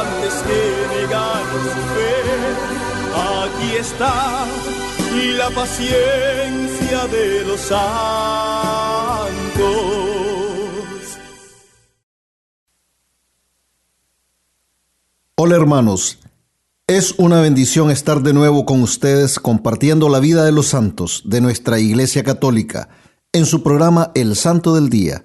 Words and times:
antes 0.00 0.34
que 0.46 0.60
negar 0.96 1.44
su 1.74 1.82
fe. 1.94 2.16
Aquí 3.14 3.76
está 3.76 4.46
la 5.38 5.50
paciencia 5.50 7.06
de 7.06 7.44
los 7.44 7.60
santos. 7.60 7.86
Hola 15.36 15.56
hermanos, 15.56 16.18
es 16.86 17.14
una 17.18 17.40
bendición 17.40 17.90
estar 17.90 18.22
de 18.22 18.32
nuevo 18.32 18.64
con 18.64 18.82
ustedes 18.82 19.38
compartiendo 19.38 20.08
la 20.08 20.20
vida 20.20 20.44
de 20.44 20.52
los 20.52 20.66
santos 20.66 21.22
de 21.24 21.40
nuestra 21.40 21.78
Iglesia 21.78 22.24
Católica 22.24 22.88
en 23.32 23.46
su 23.46 23.62
programa 23.62 24.12
El 24.14 24.36
Santo 24.36 24.74
del 24.74 24.88
Día. 24.88 25.22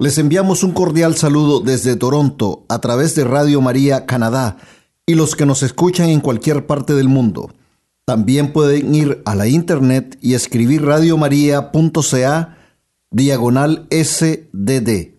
Les 0.00 0.16
enviamos 0.16 0.62
un 0.62 0.72
cordial 0.72 1.14
saludo 1.14 1.60
desde 1.60 1.94
Toronto 1.94 2.64
a 2.70 2.78
través 2.78 3.14
de 3.14 3.24
Radio 3.24 3.60
María 3.60 4.06
Canadá 4.06 4.56
y 5.04 5.14
los 5.14 5.36
que 5.36 5.44
nos 5.44 5.62
escuchan 5.62 6.08
en 6.08 6.20
cualquier 6.20 6.64
parte 6.64 6.94
del 6.94 7.10
mundo. 7.10 7.50
También 8.06 8.54
pueden 8.54 8.94
ir 8.94 9.20
a 9.26 9.34
la 9.34 9.46
internet 9.46 10.16
y 10.22 10.32
escribir 10.32 10.86
radiomaria.ca 10.86 12.56
diagonal 13.10 13.86
SDD. 13.90 15.18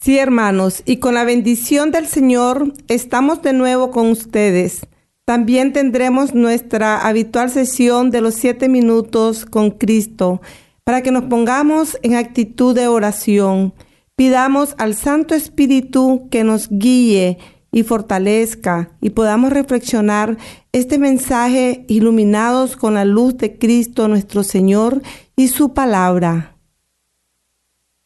Sí, 0.00 0.18
hermanos, 0.18 0.84
y 0.86 0.98
con 0.98 1.14
la 1.14 1.24
bendición 1.24 1.90
del 1.90 2.06
Señor 2.06 2.74
estamos 2.86 3.42
de 3.42 3.54
nuevo 3.54 3.90
con 3.90 4.06
ustedes. 4.06 4.86
También 5.24 5.72
tendremos 5.72 6.32
nuestra 6.32 7.04
habitual 7.04 7.50
sesión 7.50 8.12
de 8.12 8.20
los 8.20 8.34
siete 8.34 8.68
minutos 8.68 9.46
con 9.46 9.72
Cristo 9.72 10.40
para 10.86 11.02
que 11.02 11.10
nos 11.10 11.24
pongamos 11.24 11.98
en 12.04 12.14
actitud 12.14 12.72
de 12.72 12.86
oración. 12.86 13.74
Pidamos 14.14 14.76
al 14.78 14.94
Santo 14.94 15.34
Espíritu 15.34 16.28
que 16.30 16.44
nos 16.44 16.68
guíe 16.70 17.38
y 17.72 17.82
fortalezca 17.82 18.96
y 19.00 19.10
podamos 19.10 19.52
reflexionar 19.52 20.38
este 20.70 20.98
mensaje 20.98 21.84
iluminados 21.88 22.76
con 22.76 22.94
la 22.94 23.04
luz 23.04 23.36
de 23.36 23.58
Cristo 23.58 24.06
nuestro 24.06 24.44
Señor 24.44 25.02
y 25.34 25.48
su 25.48 25.74
palabra. 25.74 26.56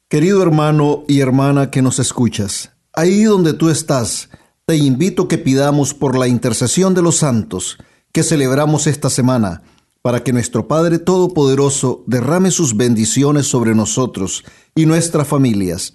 Querido 0.09 0.43
hermano 0.43 1.05
y 1.07 1.21
hermana 1.21 1.71
que 1.71 1.83
nos 1.83 1.99
escuchas, 1.99 2.73
ahí 2.95 3.25
donde 3.25 3.53
tú 3.53 3.69
estás, 3.69 4.31
te 4.65 4.77
invito 4.77 5.29
que 5.29 5.37
pidamos 5.37 5.93
por 5.93 6.19
la 6.19 6.29
intercesión 6.29 6.95
de 6.95 7.03
los 7.03 7.19
santos 7.19 7.77
que 8.11 8.23
celebramos 8.23 8.87
esta 8.87 9.11
semana, 9.11 9.63
para 10.03 10.23
que 10.25 10.33
nuestro 10.33 10.67
Padre 10.67 10.99
Todopoderoso 10.99 12.05
derrame 12.07 12.51
sus 12.51 12.77
bendiciones 12.77 13.47
sobre 13.47 13.75
nosotros 13.75 14.45
y 14.75 14.87
nuestras 14.87 15.29
familias, 15.29 15.93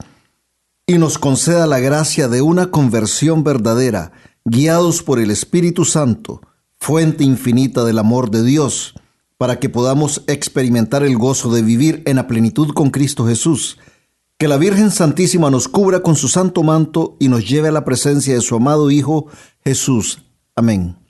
y 0.87 0.97
nos 0.99 1.17
conceda 1.17 1.65
la 1.65 1.79
gracia 1.79 2.27
de 2.27 2.41
una 2.41 2.69
conversión 2.69 3.43
verdadera, 3.43 4.11
guiados 4.43 5.01
por 5.01 5.19
el 5.19 5.31
Espíritu 5.31 5.85
Santo, 5.85 6.41
fuente 6.77 7.23
infinita 7.23 7.83
del 7.83 7.97
amor 7.97 8.29
de 8.29 8.43
Dios, 8.43 8.93
para 9.37 9.59
que 9.59 9.69
podamos 9.69 10.23
experimentar 10.27 11.03
el 11.03 11.17
gozo 11.17 11.51
de 11.51 11.63
vivir 11.63 12.03
en 12.05 12.17
la 12.17 12.27
plenitud 12.27 12.73
con 12.73 12.91
Cristo 12.91 13.25
Jesús, 13.25 13.79
que 14.37 14.47
la 14.47 14.57
Virgen 14.57 14.91
Santísima 14.91 15.49
nos 15.49 15.67
cubra 15.67 16.01
con 16.01 16.15
su 16.15 16.27
santo 16.27 16.61
manto 16.61 17.17
y 17.19 17.29
nos 17.29 17.47
lleve 17.47 17.69
a 17.69 17.71
la 17.71 17.85
presencia 17.85 18.35
de 18.35 18.41
su 18.41 18.55
amado 18.55 18.91
Hijo 18.91 19.27
Jesús. 19.63 20.23
Amén. 20.55 21.04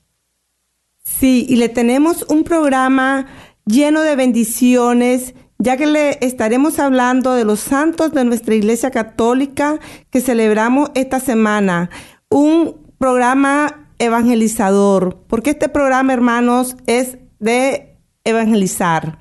Sí, 1.05 1.45
y 1.47 1.57
le 1.57 1.69
tenemos 1.69 2.25
un 2.29 2.43
programa 2.43 3.27
lleno 3.65 4.01
de 4.01 4.15
bendiciones, 4.15 5.35
ya 5.59 5.77
que 5.77 5.85
le 5.85 6.17
estaremos 6.25 6.79
hablando 6.79 7.33
de 7.33 7.45
los 7.45 7.59
santos 7.59 8.11
de 8.11 8.25
nuestra 8.25 8.55
Iglesia 8.55 8.89
Católica 8.89 9.79
que 10.09 10.19
celebramos 10.19 10.89
esta 10.95 11.19
semana. 11.19 11.91
Un 12.29 12.91
programa 12.97 13.87
evangelizador, 13.99 15.23
porque 15.27 15.51
este 15.51 15.69
programa, 15.69 16.11
hermanos, 16.11 16.75
es 16.87 17.19
de 17.39 17.97
evangelizar. 18.23 19.19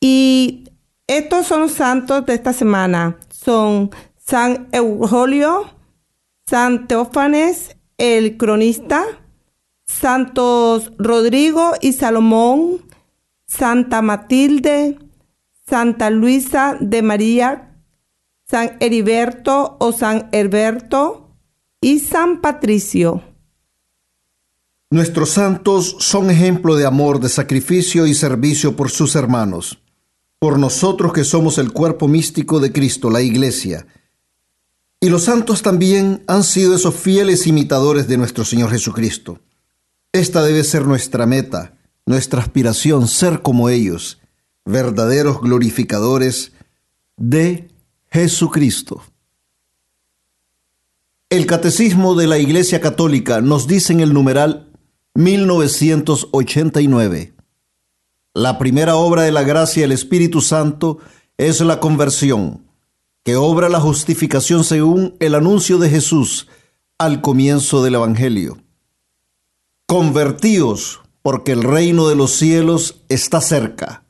Y 0.00 0.70
estos 1.06 1.46
son 1.46 1.60
los 1.60 1.72
santos 1.72 2.24
de 2.24 2.32
esta 2.32 2.54
semana. 2.54 3.18
Son 3.28 3.90
San 4.16 4.68
Eulogio, 4.72 5.66
San 6.46 6.88
Teófanes, 6.88 7.76
el 7.98 8.38
cronista, 8.38 9.04
Santos 9.88 10.92
Rodrigo 10.98 11.72
y 11.80 11.94
Salomón, 11.94 12.82
Santa 13.46 14.02
Matilde, 14.02 14.98
Santa 15.68 16.10
Luisa 16.10 16.76
de 16.78 17.02
María, 17.02 17.76
San 18.48 18.76
Heriberto 18.78 19.76
o 19.80 19.90
San 19.92 20.28
Herberto 20.30 21.34
y 21.80 21.98
San 21.98 22.40
Patricio. 22.40 23.24
Nuestros 24.90 25.30
santos 25.30 25.96
son 25.98 26.30
ejemplo 26.30 26.76
de 26.76 26.86
amor, 26.86 27.18
de 27.18 27.28
sacrificio 27.28 28.06
y 28.06 28.14
servicio 28.14 28.76
por 28.76 28.90
sus 28.90 29.16
hermanos 29.16 29.80
por 30.38 30.58
nosotros 30.58 31.12
que 31.12 31.24
somos 31.24 31.58
el 31.58 31.72
cuerpo 31.72 32.06
místico 32.06 32.60
de 32.60 32.72
Cristo, 32.72 33.10
la 33.10 33.22
Iglesia. 33.22 33.86
Y 35.00 35.08
los 35.10 35.24
santos 35.24 35.62
también 35.62 36.22
han 36.26 36.44
sido 36.44 36.74
esos 36.74 36.94
fieles 36.94 37.46
imitadores 37.46 38.08
de 38.08 38.18
nuestro 38.18 38.44
Señor 38.44 38.70
Jesucristo. 38.70 39.40
Esta 40.12 40.42
debe 40.42 40.64
ser 40.64 40.86
nuestra 40.86 41.26
meta, 41.26 41.74
nuestra 42.06 42.40
aspiración, 42.40 43.08
ser 43.08 43.42
como 43.42 43.68
ellos, 43.68 44.20
verdaderos 44.64 45.40
glorificadores 45.40 46.52
de 47.16 47.68
Jesucristo. 48.10 49.02
El 51.28 51.44
Catecismo 51.44 52.14
de 52.14 52.26
la 52.26 52.38
Iglesia 52.38 52.80
Católica 52.80 53.42
nos 53.42 53.66
dice 53.66 53.92
en 53.92 54.00
el 54.00 54.14
numeral 54.14 54.70
1989. 55.14 57.34
La 58.32 58.58
primera 58.58 58.96
obra 58.96 59.20
de 59.22 59.32
la 59.32 59.42
gracia 59.42 59.82
del 59.82 59.92
Espíritu 59.92 60.40
Santo 60.40 61.00
es 61.36 61.60
la 61.60 61.80
conversión, 61.80 62.64
que 63.24 63.36
obra 63.36 63.68
la 63.68 63.80
justificación 63.80 64.64
según 64.64 65.16
el 65.20 65.34
anuncio 65.34 65.76
de 65.76 65.90
Jesús 65.90 66.48
al 66.96 67.20
comienzo 67.20 67.82
del 67.82 67.96
Evangelio. 67.96 68.56
Convertíos, 69.90 71.00
porque 71.22 71.52
el 71.52 71.62
reino 71.62 72.08
de 72.08 72.14
los 72.14 72.32
cielos 72.32 73.00
está 73.08 73.40
cerca. 73.40 74.04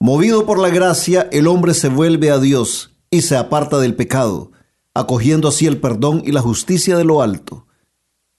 Movido 0.00 0.46
por 0.46 0.58
la 0.58 0.70
gracia, 0.70 1.28
el 1.30 1.46
hombre 1.46 1.74
se 1.74 1.90
vuelve 1.90 2.30
a 2.30 2.38
Dios 2.38 2.96
y 3.10 3.20
se 3.20 3.36
aparta 3.36 3.78
del 3.78 3.96
pecado, 3.96 4.52
acogiendo 4.94 5.48
así 5.48 5.66
el 5.66 5.76
perdón 5.76 6.22
y 6.24 6.32
la 6.32 6.40
justicia 6.40 6.96
de 6.96 7.04
lo 7.04 7.20
alto. 7.20 7.66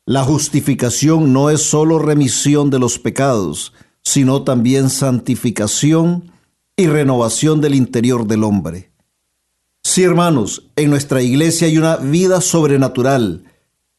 La 0.07 0.23
justificación 0.23 1.33
no 1.33 1.51
es 1.51 1.61
sólo 1.61 1.99
remisión 1.99 2.71
de 2.71 2.79
los 2.79 2.97
pecados, 2.97 3.71
sino 4.01 4.41
también 4.41 4.89
santificación 4.89 6.31
y 6.75 6.87
renovación 6.87 7.61
del 7.61 7.75
interior 7.75 8.25
del 8.25 8.43
hombre. 8.43 8.89
Sí, 9.83 10.01
hermanos, 10.01 10.71
en 10.75 10.89
nuestra 10.89 11.21
iglesia 11.21 11.67
hay 11.67 11.77
una 11.77 11.97
vida 11.97 12.41
sobrenatural, 12.41 13.43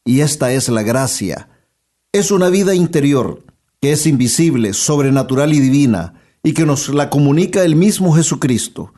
y 0.03 0.19
esta 0.19 0.51
es 0.51 0.67
la 0.67 0.83
gracia. 0.83 1.47
Es 2.17 2.31
una 2.31 2.49
vida 2.49 2.73
interior 2.73 3.43
que 3.79 3.91
es 3.91 4.07
invisible, 4.07 4.73
sobrenatural 4.73 5.53
y 5.53 5.59
divina, 5.59 6.15
y 6.41 6.53
que 6.53 6.65
nos 6.65 6.89
la 6.89 7.11
comunica 7.11 7.63
el 7.63 7.75
mismo 7.75 8.11
Jesucristo. 8.11 8.91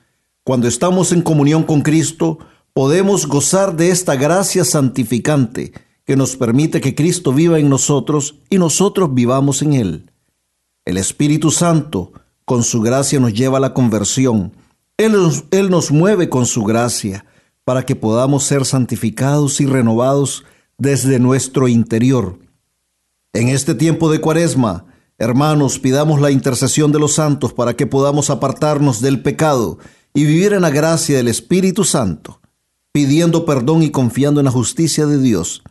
Cuando 0.45 0.69
estamos 0.69 1.11
en 1.11 1.21
comunión 1.21 1.63
con 1.63 1.81
Cristo, 1.81 2.39
podemos 2.71 3.27
gozar 3.27 3.75
de 3.75 3.91
esta 3.91 4.15
gracia 4.15 4.63
santificante 4.63 5.73
que 6.05 6.15
nos 6.15 6.37
permite 6.37 6.79
que 6.79 6.95
Cristo 6.95 7.33
viva 7.33 7.59
en 7.59 7.67
nosotros 7.67 8.35
y 8.49 8.57
nosotros 8.57 9.13
vivamos 9.13 9.61
en 9.63 9.73
Él. 9.73 10.11
El 10.85 10.95
Espíritu 10.95 11.51
Santo, 11.51 12.13
con 12.45 12.63
su 12.63 12.79
gracia, 12.79 13.19
nos 13.19 13.33
lleva 13.33 13.57
a 13.57 13.61
la 13.61 13.73
conversión. 13.73 14.53
Él 14.95 15.11
nos, 15.11 15.43
Él 15.51 15.69
nos 15.69 15.91
mueve 15.91 16.29
con 16.29 16.45
su 16.45 16.63
gracia 16.63 17.25
para 17.65 17.85
que 17.85 17.97
podamos 17.97 18.45
ser 18.45 18.63
santificados 18.63 19.59
y 19.59 19.65
renovados 19.65 20.45
desde 20.77 21.19
nuestro 21.19 21.67
interior. 21.67 22.39
En 23.31 23.49
este 23.49 23.75
tiempo 23.75 24.11
de 24.11 24.19
cuaresma, 24.19 24.85
hermanos, 25.19 25.77
pidamos 25.77 26.19
la 26.19 26.31
intercesión 26.31 26.91
de 26.91 26.97
los 26.97 27.13
santos 27.13 27.53
para 27.53 27.75
que 27.75 27.85
podamos 27.85 28.31
apartarnos 28.31 29.01
del 29.01 29.21
pecado 29.21 29.77
y 30.15 30.25
vivir 30.25 30.53
en 30.53 30.63
la 30.63 30.71
gracia 30.71 31.17
del 31.17 31.27
Espíritu 31.27 31.83
Santo, 31.83 32.41
pidiendo 32.91 33.45
perdón 33.45 33.83
y 33.83 33.91
confiando 33.91 34.41
en 34.41 34.45
la 34.45 34.51
justicia 34.51 35.05
de 35.05 35.19
Dios. 35.19 35.61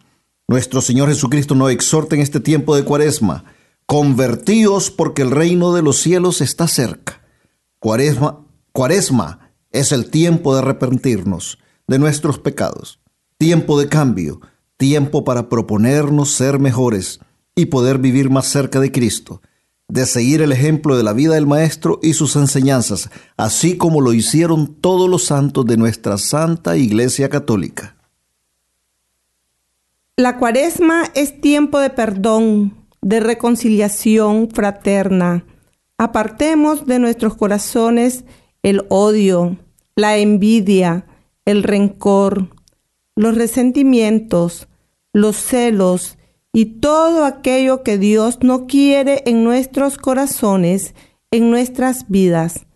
Nuestro 0.46 0.80
Señor 0.80 1.08
Jesucristo 1.08 1.56
nos 1.56 1.72
exhorta 1.72 2.14
en 2.14 2.22
este 2.22 2.38
tiempo 2.38 2.76
de 2.76 2.84
cuaresma, 2.84 3.44
convertíos 3.86 4.92
porque 4.92 5.22
el 5.22 5.32
reino 5.32 5.74
de 5.74 5.82
los 5.82 5.96
cielos 5.96 6.40
está 6.40 6.68
cerca. 6.68 7.22
Cuaresma, 7.80 8.46
cuaresma 8.70 9.50
es 9.72 9.90
el 9.90 10.10
tiempo 10.10 10.54
de 10.54 10.60
arrepentirnos 10.60 11.58
de 11.88 11.98
nuestros 11.98 12.38
pecados, 12.38 13.00
tiempo 13.36 13.80
de 13.80 13.88
cambio, 13.88 14.40
tiempo 14.76 15.24
para 15.24 15.48
proponernos 15.48 16.30
ser 16.30 16.60
mejores 16.60 17.18
y 17.58 17.66
poder 17.66 17.98
vivir 17.98 18.30
más 18.30 18.46
cerca 18.46 18.78
de 18.78 18.92
Cristo, 18.92 19.42
de 19.88 20.06
seguir 20.06 20.42
el 20.42 20.52
ejemplo 20.52 20.96
de 20.96 21.02
la 21.02 21.12
vida 21.12 21.34
del 21.34 21.48
Maestro 21.48 21.98
y 22.04 22.12
sus 22.12 22.36
enseñanzas, 22.36 23.10
así 23.36 23.76
como 23.76 24.00
lo 24.00 24.12
hicieron 24.12 24.76
todos 24.76 25.10
los 25.10 25.24
santos 25.24 25.66
de 25.66 25.76
nuestra 25.76 26.18
Santa 26.18 26.76
Iglesia 26.76 27.28
Católica. 27.28 27.96
La 30.16 30.38
cuaresma 30.38 31.10
es 31.16 31.40
tiempo 31.40 31.80
de 31.80 31.90
perdón, 31.90 32.76
de 33.02 33.18
reconciliación 33.18 34.50
fraterna. 34.50 35.44
Apartemos 35.96 36.86
de 36.86 37.00
nuestros 37.00 37.34
corazones 37.34 38.22
el 38.62 38.84
odio, 38.88 39.56
la 39.96 40.16
envidia, 40.16 41.06
el 41.44 41.64
rencor, 41.64 42.50
los 43.16 43.34
resentimientos, 43.34 44.68
los 45.12 45.34
celos 45.34 46.17
y 46.52 46.80
todo 46.80 47.24
aquello 47.24 47.82
que 47.82 47.98
Dios 47.98 48.38
no 48.42 48.66
quiere 48.66 49.22
en 49.26 49.44
nuestros 49.44 49.98
corazones, 49.98 50.94
en 51.30 51.50
nuestras 51.50 52.08
vidas. 52.08 52.66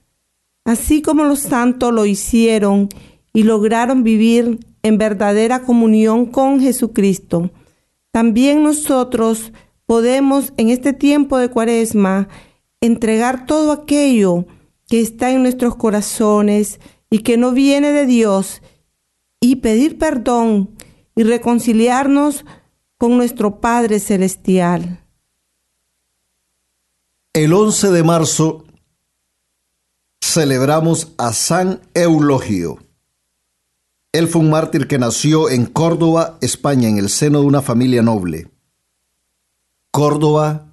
Así 0.64 1.02
como 1.02 1.24
los 1.24 1.40
santos 1.40 1.92
lo 1.92 2.06
hicieron 2.06 2.88
y 3.32 3.42
lograron 3.42 4.04
vivir 4.04 4.60
en 4.82 4.98
verdadera 4.98 5.62
comunión 5.62 6.26
con 6.26 6.60
Jesucristo. 6.60 7.50
También 8.10 8.62
nosotros 8.62 9.52
podemos 9.86 10.52
en 10.56 10.68
este 10.68 10.92
tiempo 10.92 11.38
de 11.38 11.48
cuaresma 11.48 12.28
entregar 12.80 13.46
todo 13.46 13.72
aquello 13.72 14.46
que 14.88 15.00
está 15.00 15.30
en 15.30 15.42
nuestros 15.42 15.76
corazones 15.76 16.80
y 17.10 17.20
que 17.20 17.36
no 17.36 17.52
viene 17.52 17.92
de 17.92 18.06
Dios 18.06 18.62
y 19.40 19.56
pedir 19.56 19.98
perdón 19.98 20.70
y 21.16 21.22
reconciliarnos 21.22 22.44
con 23.02 23.16
nuestro 23.16 23.58
Padre 23.58 23.98
Celestial. 23.98 25.00
El 27.32 27.52
11 27.52 27.90
de 27.90 28.04
marzo 28.04 28.64
celebramos 30.20 31.08
a 31.18 31.32
San 31.32 31.80
Eulogio. 31.94 32.78
Él 34.12 34.28
fue 34.28 34.40
un 34.40 34.50
mártir 34.50 34.86
que 34.86 35.00
nació 35.00 35.50
en 35.50 35.66
Córdoba, 35.66 36.38
España, 36.42 36.88
en 36.88 36.98
el 36.98 37.08
seno 37.08 37.40
de 37.40 37.46
una 37.46 37.60
familia 37.60 38.02
noble. 38.02 38.52
Córdoba, 39.90 40.68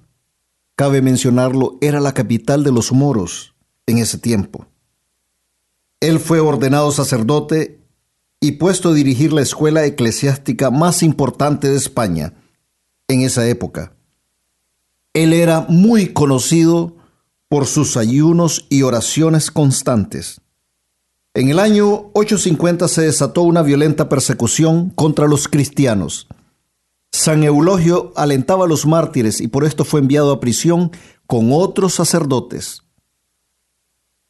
cabe 0.76 1.02
mencionarlo, 1.02 1.78
era 1.80 1.98
la 1.98 2.14
capital 2.14 2.62
de 2.62 2.70
los 2.70 2.92
moros 2.92 3.56
en 3.86 3.98
ese 3.98 4.18
tiempo. 4.18 4.68
Él 5.98 6.20
fue 6.20 6.38
ordenado 6.38 6.92
sacerdote 6.92 7.79
y 8.40 8.52
puesto 8.52 8.88
a 8.88 8.94
dirigir 8.94 9.32
la 9.32 9.42
escuela 9.42 9.84
eclesiástica 9.84 10.70
más 10.70 11.02
importante 11.02 11.68
de 11.68 11.76
España 11.76 12.32
en 13.06 13.20
esa 13.20 13.46
época. 13.46 13.92
Él 15.12 15.32
era 15.32 15.66
muy 15.68 16.12
conocido 16.12 16.96
por 17.48 17.66
sus 17.66 17.96
ayunos 17.96 18.66
y 18.70 18.82
oraciones 18.82 19.50
constantes. 19.50 20.40
En 21.34 21.48
el 21.48 21.58
año 21.58 22.10
850 22.14 22.88
se 22.88 23.02
desató 23.02 23.42
una 23.42 23.62
violenta 23.62 24.08
persecución 24.08 24.90
contra 24.90 25.28
los 25.28 25.46
cristianos. 25.46 26.26
San 27.12 27.42
Eulogio 27.44 28.12
alentaba 28.16 28.64
a 28.64 28.68
los 28.68 28.86
mártires 28.86 29.40
y 29.40 29.48
por 29.48 29.64
esto 29.64 29.84
fue 29.84 30.00
enviado 30.00 30.32
a 30.32 30.40
prisión 30.40 30.92
con 31.26 31.50
otros 31.52 31.94
sacerdotes. 31.94 32.82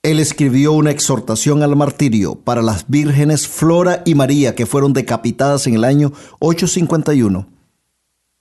Él 0.03 0.19
escribió 0.19 0.73
una 0.73 0.91
exhortación 0.91 1.63
al 1.63 1.77
martirio 1.77 2.35
para 2.37 2.63
las 2.63 2.89
vírgenes 2.89 3.47
Flora 3.47 4.03
y 4.07 4.15
María 4.15 4.55
que 4.55 4.65
fueron 4.65 4.95
decapitadas 4.95 5.67
en 5.67 5.75
el 5.75 5.85
año 5.85 6.13
851. 6.39 7.47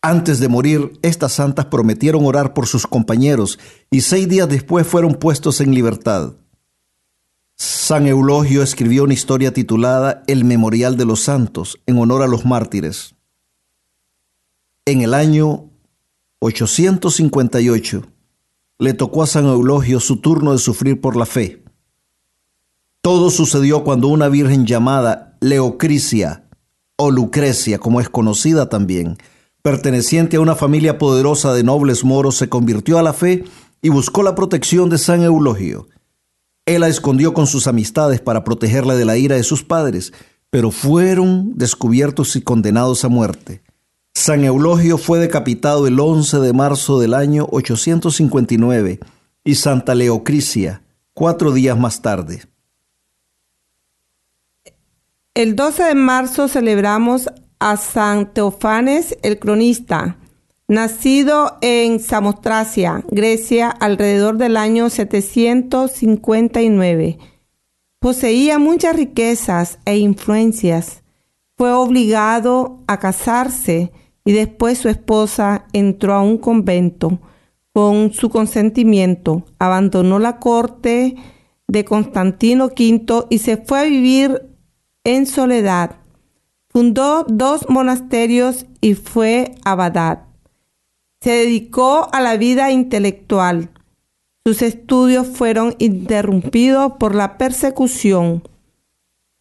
Antes 0.01 0.39
de 0.39 0.47
morir, 0.47 0.97
estas 1.01 1.33
santas 1.33 1.65
prometieron 1.65 2.25
orar 2.25 2.53
por 2.53 2.65
sus 2.65 2.87
compañeros 2.87 3.59
y 3.91 4.01
seis 4.01 4.29
días 4.29 4.47
después 4.47 4.87
fueron 4.87 5.15
puestos 5.15 5.59
en 5.59 5.75
libertad. 5.75 6.35
San 7.57 8.07
Eulogio 8.07 8.63
escribió 8.63 9.03
una 9.03 9.13
historia 9.13 9.53
titulada 9.53 10.23
El 10.27 10.45
Memorial 10.45 10.95
de 10.95 11.03
los 11.03 11.19
Santos 11.19 11.77
en 11.87 11.97
honor 11.97 12.21
a 12.21 12.27
los 12.27 12.45
mártires. 12.45 13.15
En 14.85 15.01
el 15.01 15.13
año 15.13 15.69
858 16.39 18.03
le 18.79 18.93
tocó 18.93 19.23
a 19.23 19.27
San 19.27 19.45
Eulogio 19.45 19.99
su 19.99 20.17
turno 20.17 20.53
de 20.53 20.57
sufrir 20.57 21.01
por 21.01 21.17
la 21.17 21.25
fe. 21.25 21.61
Todo 23.01 23.29
sucedió 23.29 23.83
cuando 23.83 24.07
una 24.07 24.29
virgen 24.29 24.65
llamada 24.65 25.37
Leocrisia 25.41 26.45
o 26.97 27.11
Lucrecia, 27.11 27.79
como 27.79 27.99
es 27.99 28.09
conocida 28.09 28.69
también, 28.69 29.17
perteneciente 29.61 30.37
a 30.37 30.41
una 30.41 30.55
familia 30.55 30.97
poderosa 30.97 31.53
de 31.53 31.63
nobles 31.63 32.05
moros, 32.05 32.37
se 32.37 32.47
convirtió 32.47 32.97
a 32.97 33.03
la 33.03 33.13
fe 33.13 33.43
y 33.81 33.89
buscó 33.89 34.23
la 34.23 34.35
protección 34.35 34.89
de 34.89 34.97
San 34.97 35.23
Eulogio. 35.23 35.87
Él 36.65 36.81
la 36.81 36.87
escondió 36.87 37.33
con 37.33 37.47
sus 37.47 37.67
amistades 37.67 38.21
para 38.21 38.43
protegerla 38.43 38.95
de 38.95 39.05
la 39.05 39.17
ira 39.17 39.35
de 39.35 39.43
sus 39.43 39.63
padres, 39.63 40.13
pero 40.49 40.71
fueron 40.71 41.57
descubiertos 41.57 42.35
y 42.35 42.41
condenados 42.41 43.03
a 43.03 43.09
muerte. 43.09 43.61
San 44.13 44.43
Eulogio 44.43 44.97
fue 44.97 45.19
decapitado 45.19 45.87
el 45.87 45.99
11 45.99 46.39
de 46.39 46.53
marzo 46.53 46.99
del 46.99 47.13
año 47.13 47.47
859 47.51 48.99
y 49.43 49.55
Santa 49.55 49.95
Leocrisia 49.95 50.81
cuatro 51.19 51.51
días 51.51 51.77
más 51.77 52.01
tarde. 52.01 52.41
El 55.33 55.57
12 55.57 55.83
de 55.83 55.95
marzo 55.95 56.47
celebramos 56.47 57.27
a 57.59 57.75
San 57.75 58.33
Teofanes 58.33 59.17
el 59.21 59.37
cronista, 59.37 60.15
Nacido 60.69 61.57
en 61.59 61.99
Samotracia, 61.99 63.03
Grecia, 63.11 63.69
alrededor 63.69 64.37
del 64.37 64.55
año 64.55 64.89
759. 64.89 67.17
Poseía 67.99 68.59
muchas 68.59 68.95
riquezas 68.95 69.79
e 69.83 69.97
influencias. 69.97 70.98
Fue 71.59 71.73
obligado 71.73 72.79
a 72.87 72.99
casarse 72.99 73.91
y 74.23 74.31
después 74.31 74.77
su 74.77 74.87
esposa 74.87 75.65
entró 75.73 76.13
a 76.13 76.21
un 76.21 76.37
convento. 76.37 77.19
Con 77.73 78.13
su 78.13 78.29
consentimiento, 78.29 79.43
abandonó 79.59 80.19
la 80.19 80.39
corte 80.39 81.17
de 81.67 81.83
Constantino 81.83 82.67
V 82.67 83.25
y 83.29 83.39
se 83.39 83.57
fue 83.57 83.79
a 83.79 83.83
vivir 83.83 84.55
en 85.03 85.25
soledad. 85.25 85.97
Fundó 86.69 87.25
dos 87.27 87.65
monasterios 87.67 88.65
y 88.79 88.93
fue 88.93 89.55
abadad. 89.65 90.27
Se 91.19 91.31
dedicó 91.31 92.07
a 92.13 92.21
la 92.21 92.37
vida 92.37 92.71
intelectual. 92.71 93.69
Sus 94.45 94.61
estudios 94.61 95.27
fueron 95.27 95.75
interrumpidos 95.79 96.93
por 96.97 97.15
la 97.15 97.37
persecución. 97.37 98.43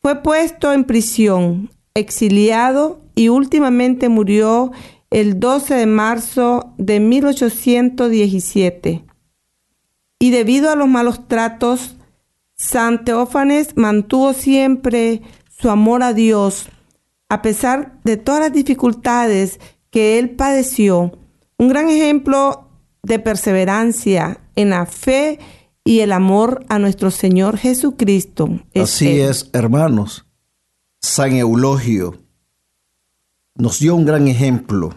Fue 0.03 0.21
puesto 0.21 0.73
en 0.73 0.83
prisión, 0.83 1.71
exiliado 1.99 3.01
y 3.15 3.29
últimamente 3.29 4.09
murió 4.09 4.73
el 5.11 5.41
12 5.41 5.75
de 5.75 5.87
marzo 5.87 6.75
de 6.79 7.01
1817. 7.01 9.05
Y 10.19 10.31
debido 10.31 10.71
a 10.71 10.77
los 10.77 10.89
malos 10.89 11.29
tratos, 11.29 11.97
San 12.57 13.05
Teófanes 13.05 13.77
mantuvo 13.77 14.33
siempre 14.33 15.23
su 15.49 15.71
amor 15.71 16.03
a 16.03 16.13
Dios, 16.13 16.69
a 17.29 17.43
pesar 17.43 17.99
de 18.05 18.17
todas 18.17 18.41
las 18.41 18.53
dificultades 18.53 19.61
que 19.91 20.19
él 20.19 20.31
padeció 20.31 21.13
un 21.59 21.69
gran 21.69 21.89
ejemplo 21.89 22.69
de 23.03 23.19
perseverancia 23.19 24.41
en 24.55 24.71
la 24.71 24.87
fe 24.87 25.39
y 25.85 26.01
el 26.01 26.13
amor 26.13 26.65
a 26.69 26.79
nuestro 26.79 27.11
Señor 27.11 27.59
Jesucristo. 27.59 28.49
Así 28.75 29.21
es, 29.21 29.51
hermanos. 29.53 30.28
San 31.01 31.35
Eulogio, 31.35 32.19
nos 33.55 33.79
dio 33.81 33.95
un 33.95 34.05
gran 34.05 34.29
ejemplo 34.29 34.95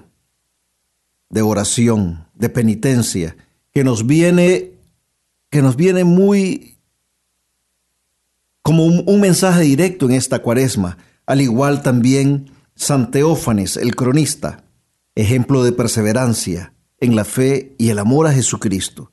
de 1.30 1.42
oración, 1.42 2.28
de 2.36 2.50
penitencia, 2.50 3.36
que 3.72 3.84
nos 3.84 4.06
viene, 4.06 4.74
que 5.50 5.62
nos 5.62 5.76
viene 5.76 6.04
muy 6.04 6.78
como 8.62 8.86
un, 8.86 9.04
un 9.08 9.20
mensaje 9.20 9.62
directo 9.62 10.06
en 10.06 10.14
esta 10.14 10.40
cuaresma, 10.40 10.98
al 11.26 11.42
igual 11.42 11.82
también 11.82 12.52
San 12.76 13.12
Teófanes, 13.12 13.78
el 13.78 13.96
cronista, 13.96 14.64
ejemplo 15.16 15.64
de 15.64 15.72
perseverancia 15.72 16.74
en 17.00 17.16
la 17.16 17.26
fe 17.26 17.76
y 17.78 17.90
el 17.90 18.00
amor 18.00 18.28
a 18.28 18.34
Jesucristo. 18.34 19.12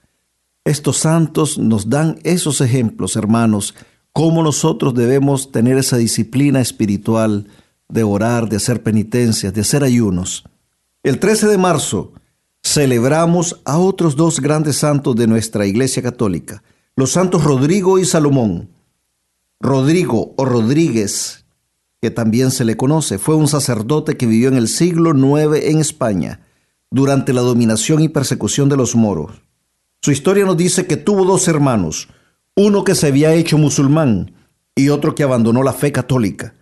Estos 0.64 0.98
santos 0.98 1.58
nos 1.58 1.88
dan 1.88 2.18
esos 2.24 2.60
ejemplos, 2.60 3.16
hermanos, 3.16 3.74
cómo 4.18 4.42
nosotros 4.42 4.94
debemos 4.94 5.52
tener 5.52 5.78
esa 5.78 5.96
disciplina 5.96 6.60
espiritual 6.60 7.46
de 7.88 8.02
orar, 8.02 8.48
de 8.48 8.56
hacer 8.56 8.82
penitencias, 8.82 9.54
de 9.54 9.60
hacer 9.60 9.84
ayunos. 9.84 10.42
El 11.04 11.20
13 11.20 11.46
de 11.46 11.56
marzo 11.56 12.14
celebramos 12.60 13.60
a 13.64 13.78
otros 13.78 14.16
dos 14.16 14.40
grandes 14.40 14.78
santos 14.78 15.14
de 15.14 15.28
nuestra 15.28 15.66
Iglesia 15.66 16.02
Católica, 16.02 16.64
los 16.96 17.12
santos 17.12 17.44
Rodrigo 17.44 18.00
y 18.00 18.04
Salomón. 18.04 18.70
Rodrigo 19.60 20.34
o 20.36 20.44
Rodríguez, 20.44 21.44
que 22.02 22.10
también 22.10 22.50
se 22.50 22.64
le 22.64 22.76
conoce, 22.76 23.18
fue 23.18 23.36
un 23.36 23.46
sacerdote 23.46 24.16
que 24.16 24.26
vivió 24.26 24.48
en 24.48 24.56
el 24.56 24.66
siglo 24.66 25.14
IX 25.14 25.64
en 25.64 25.78
España, 25.78 26.40
durante 26.90 27.32
la 27.32 27.42
dominación 27.42 28.02
y 28.02 28.08
persecución 28.08 28.68
de 28.68 28.78
los 28.78 28.96
moros. 28.96 29.42
Su 30.02 30.10
historia 30.10 30.44
nos 30.44 30.56
dice 30.56 30.88
que 30.88 30.96
tuvo 30.96 31.24
dos 31.24 31.46
hermanos, 31.46 32.08
uno 32.58 32.82
que 32.82 32.96
se 32.96 33.06
había 33.06 33.34
hecho 33.34 33.56
musulmán 33.56 34.32
y 34.74 34.88
otro 34.88 35.14
que 35.14 35.22
abandonó 35.22 35.62
la 35.62 35.72
fe 35.72 35.92
católica. 35.92 36.56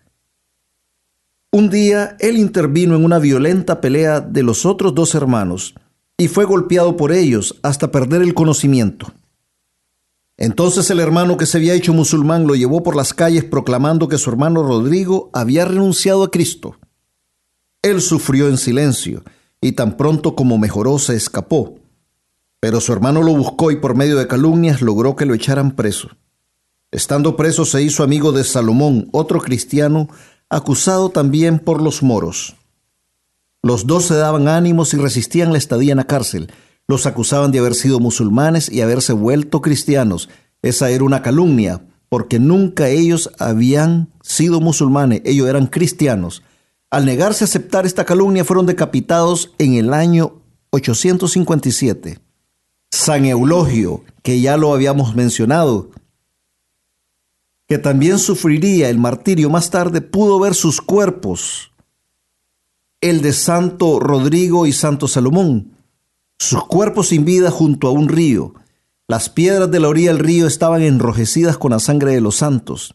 Un 1.50 1.70
día 1.70 2.18
él 2.20 2.36
intervino 2.36 2.96
en 2.96 3.02
una 3.02 3.18
violenta 3.18 3.80
pelea 3.80 4.20
de 4.20 4.42
los 4.42 4.66
otros 4.66 4.94
dos 4.94 5.14
hermanos 5.14 5.74
y 6.18 6.28
fue 6.28 6.44
golpeado 6.44 6.98
por 6.98 7.12
ellos 7.12 7.58
hasta 7.62 7.90
perder 7.90 8.20
el 8.20 8.34
conocimiento. 8.34 9.10
Entonces 10.36 10.90
el 10.90 11.00
hermano 11.00 11.38
que 11.38 11.46
se 11.46 11.56
había 11.56 11.72
hecho 11.72 11.94
musulmán 11.94 12.46
lo 12.46 12.54
llevó 12.54 12.82
por 12.82 12.94
las 12.94 13.14
calles 13.14 13.44
proclamando 13.44 14.06
que 14.06 14.18
su 14.18 14.28
hermano 14.28 14.62
Rodrigo 14.62 15.30
había 15.32 15.64
renunciado 15.64 16.24
a 16.24 16.30
Cristo. 16.30 16.76
Él 17.80 18.02
sufrió 18.02 18.48
en 18.48 18.58
silencio 18.58 19.24
y 19.62 19.72
tan 19.72 19.96
pronto 19.96 20.36
como 20.36 20.58
mejoró 20.58 20.98
se 20.98 21.16
escapó. 21.16 21.78
Pero 22.60 22.80
su 22.80 22.92
hermano 22.92 23.22
lo 23.22 23.34
buscó 23.34 23.70
y 23.70 23.76
por 23.76 23.94
medio 23.94 24.16
de 24.16 24.26
calumnias 24.26 24.82
logró 24.82 25.16
que 25.16 25.26
lo 25.26 25.34
echaran 25.34 25.76
preso. 25.76 26.10
Estando 26.90 27.36
preso 27.36 27.64
se 27.64 27.82
hizo 27.82 28.02
amigo 28.02 28.32
de 28.32 28.44
Salomón, 28.44 29.08
otro 29.12 29.40
cristiano, 29.40 30.08
acusado 30.48 31.10
también 31.10 31.58
por 31.58 31.82
los 31.82 32.02
moros. 32.02 32.56
Los 33.62 33.86
dos 33.86 34.04
se 34.04 34.14
daban 34.14 34.48
ánimos 34.48 34.94
y 34.94 34.96
resistían 34.96 35.52
la 35.52 35.58
estadía 35.58 35.92
en 35.92 35.98
la 35.98 36.06
cárcel. 36.06 36.52
Los 36.86 37.06
acusaban 37.06 37.50
de 37.50 37.58
haber 37.58 37.74
sido 37.74 37.98
musulmanes 37.98 38.70
y 38.70 38.80
haberse 38.80 39.12
vuelto 39.12 39.60
cristianos. 39.60 40.28
Esa 40.62 40.90
era 40.90 41.02
una 41.02 41.20
calumnia, 41.20 41.84
porque 42.08 42.38
nunca 42.38 42.88
ellos 42.88 43.30
habían 43.38 44.12
sido 44.22 44.60
musulmanes, 44.60 45.22
ellos 45.24 45.48
eran 45.48 45.66
cristianos. 45.66 46.42
Al 46.90 47.04
negarse 47.04 47.42
a 47.42 47.46
aceptar 47.46 47.84
esta 47.86 48.04
calumnia 48.04 48.44
fueron 48.44 48.66
decapitados 48.66 49.52
en 49.58 49.74
el 49.74 49.92
año 49.92 50.40
857. 50.70 52.20
San 52.90 53.24
Eulogio, 53.24 54.04
que 54.22 54.40
ya 54.40 54.56
lo 54.56 54.72
habíamos 54.72 55.14
mencionado, 55.14 55.90
que 57.68 57.78
también 57.78 58.18
sufriría 58.18 58.88
el 58.88 58.98
martirio 58.98 59.50
más 59.50 59.70
tarde, 59.70 60.00
pudo 60.00 60.38
ver 60.38 60.54
sus 60.54 60.80
cuerpos, 60.80 61.72
el 63.00 63.22
de 63.22 63.32
Santo 63.32 64.00
Rodrigo 64.00 64.66
y 64.66 64.72
Santo 64.72 65.08
Salomón, 65.08 65.72
sus 66.38 66.64
cuerpos 66.64 67.08
sin 67.08 67.24
vida 67.24 67.50
junto 67.50 67.88
a 67.88 67.90
un 67.90 68.08
río. 68.08 68.54
Las 69.08 69.28
piedras 69.28 69.70
de 69.70 69.80
la 69.80 69.88
orilla 69.88 70.12
del 70.12 70.24
río 70.24 70.46
estaban 70.46 70.82
enrojecidas 70.82 71.58
con 71.58 71.70
la 71.70 71.78
sangre 71.78 72.12
de 72.12 72.20
los 72.20 72.36
santos, 72.36 72.94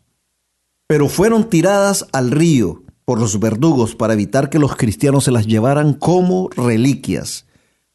pero 0.87 1.07
fueron 1.07 1.49
tiradas 1.49 2.05
al 2.11 2.31
río 2.31 2.83
por 3.05 3.19
los 3.19 3.39
verdugos 3.39 3.95
para 3.95 4.13
evitar 4.13 4.49
que 4.49 4.59
los 4.59 4.75
cristianos 4.75 5.23
se 5.23 5.31
las 5.31 5.47
llevaran 5.47 5.93
como 5.93 6.49
reliquias. 6.49 7.45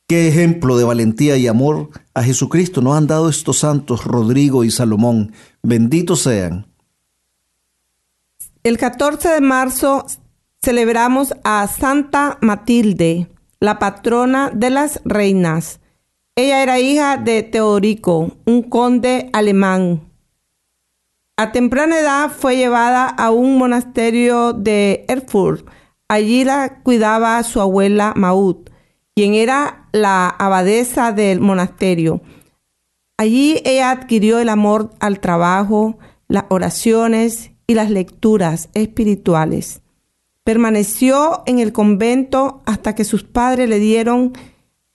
Qué 0.09 0.29
ejemplo 0.29 0.79
de 0.79 0.85
valentía 0.85 1.37
y 1.37 1.49
amor 1.49 1.91
a 2.15 2.23
Jesucristo 2.23 2.81
nos 2.81 2.97
han 2.97 3.09
dado 3.09 3.29
estos 3.29 3.59
santos 3.59 4.05
Rodrigo 4.05 4.63
y 4.63 4.71
Salomón. 4.71 5.33
Benditos 5.65 6.23
sean. 6.23 6.69
El 8.63 8.79
14 8.79 9.31
de 9.31 9.41
marzo 9.41 10.07
celebramos 10.63 11.35
a 11.43 11.67
Santa 11.67 12.39
Matilde, 12.41 13.29
la 13.59 13.81
patrona 13.81 14.51
de 14.55 14.71
las 14.71 15.01
reinas. 15.05 15.81
Ella 16.37 16.63
era 16.63 16.79
hija 16.79 17.17
de 17.17 17.43
Teodorico, 17.43 18.37
un 18.45 18.63
conde 18.63 19.29
alemán. 19.33 20.03
A 21.37 21.51
temprana 21.51 21.99
edad 21.99 22.31
fue 22.31 22.57
llevada 22.57 23.09
a 23.09 23.33
un 23.33 23.59
monasterio 23.59 24.53
de 24.53 25.05
Erfurt. 25.09 25.67
Allí 26.07 26.45
la 26.45 26.81
cuidaba 26.85 27.43
su 27.43 27.61
abuela 27.61 28.13
Maud, 28.17 28.69
quien 29.17 29.35
era 29.35 29.86
la 29.97 30.29
abadesa 30.29 31.13
del 31.13 31.41
monasterio. 31.41 32.21
Allí 33.17 33.61
ella 33.65 33.91
adquirió 33.91 34.39
el 34.39 34.49
amor 34.49 34.91
al 35.01 35.21
trabajo, 35.21 35.99
las 36.29 36.45
oraciones 36.49 37.51
y 37.67 37.75
las 37.75 37.91
lecturas 37.91 38.69
espirituales. 38.75 39.83
Permaneció 40.45 41.43
en 41.47 41.59
el 41.59 41.73
convento 41.73 42.63
hasta 42.67 42.95
que 42.95 43.05
sus 43.05 43.25
padres 43.25 43.69
le 43.69 43.79
dieron 43.79 44.33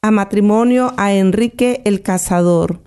a 0.01 0.11
matrimonio 0.11 0.93
a 0.97 1.13
Enrique 1.13 1.81
el 1.85 2.01
Cazador, 2.01 2.81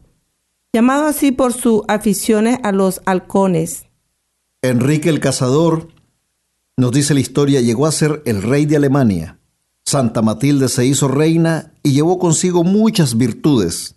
llamado 0.73 1.06
así 1.06 1.30
por 1.30 1.52
sus 1.52 1.83
aficiones 1.88 2.59
a 2.62 2.73
los 2.73 3.02
halcones. 3.04 3.87
Enrique 4.62 5.11
el 5.11 5.21
Cazador, 5.21 5.88
nos 6.76 6.90
dice 6.90 7.14
la 7.14 7.21
historia, 7.21 7.61
llegó 7.61 7.87
a 7.87 7.92
ser 7.92 8.23
el 8.25 8.42
rey 8.42 8.66
de 8.66 8.76
Alemania. 8.76 9.38
Santa 9.84 10.22
Matilde 10.22 10.68
se 10.68 10.86
hizo 10.86 11.08
reina 11.08 11.72
y 11.82 11.92
llevó 11.92 12.18
consigo 12.18 12.64
muchas 12.64 13.16
virtudes. 13.16 13.96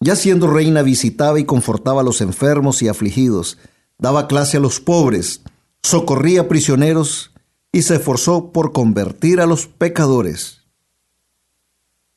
Ya 0.00 0.16
siendo 0.16 0.48
reina 0.48 0.82
visitaba 0.82 1.40
y 1.40 1.44
confortaba 1.44 2.00
a 2.00 2.04
los 2.04 2.20
enfermos 2.20 2.82
y 2.82 2.88
afligidos, 2.88 3.58
daba 3.98 4.26
clase 4.26 4.58
a 4.58 4.60
los 4.60 4.80
pobres, 4.80 5.42
socorría 5.82 6.48
prisioneros 6.48 7.30
y 7.72 7.82
se 7.82 7.96
esforzó 7.96 8.52
por 8.52 8.72
convertir 8.72 9.40
a 9.40 9.46
los 9.46 9.66
pecadores. 9.66 10.62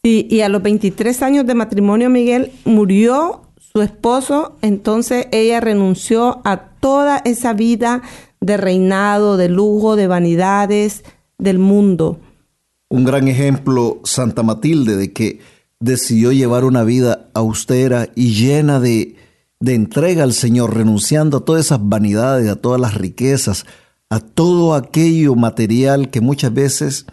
Y 0.01 0.41
a 0.41 0.49
los 0.49 0.63
23 0.63 1.21
años 1.21 1.45
de 1.45 1.55
matrimonio, 1.55 2.09
Miguel, 2.09 2.53
murió 2.63 3.41
su 3.57 3.81
esposo, 3.81 4.55
entonces 4.61 5.27
ella 5.31 5.59
renunció 5.59 6.41
a 6.45 6.57
toda 6.79 7.21
esa 7.25 7.53
vida 7.53 8.01
de 8.39 8.57
reinado, 8.57 9.37
de 9.37 9.49
lujo, 9.49 9.95
de 9.95 10.07
vanidades 10.07 11.03
del 11.37 11.59
mundo. 11.59 12.19
Un 12.89 13.05
gran 13.05 13.27
ejemplo, 13.27 14.01
Santa 14.03 14.43
Matilde, 14.43 14.97
de 14.97 15.13
que 15.13 15.39
decidió 15.79 16.31
llevar 16.31 16.65
una 16.65 16.83
vida 16.83 17.29
austera 17.33 18.09
y 18.15 18.33
llena 18.33 18.79
de, 18.79 19.15
de 19.59 19.75
entrega 19.75 20.23
al 20.23 20.33
Señor, 20.33 20.75
renunciando 20.75 21.37
a 21.37 21.45
todas 21.45 21.65
esas 21.65 21.79
vanidades, 21.81 22.49
a 22.49 22.55
todas 22.55 22.81
las 22.81 22.95
riquezas, 22.95 23.65
a 24.09 24.19
todo 24.19 24.73
aquello 24.73 25.35
material 25.35 26.09
que 26.09 26.19
muchas 26.19 26.53
veces 26.53 27.05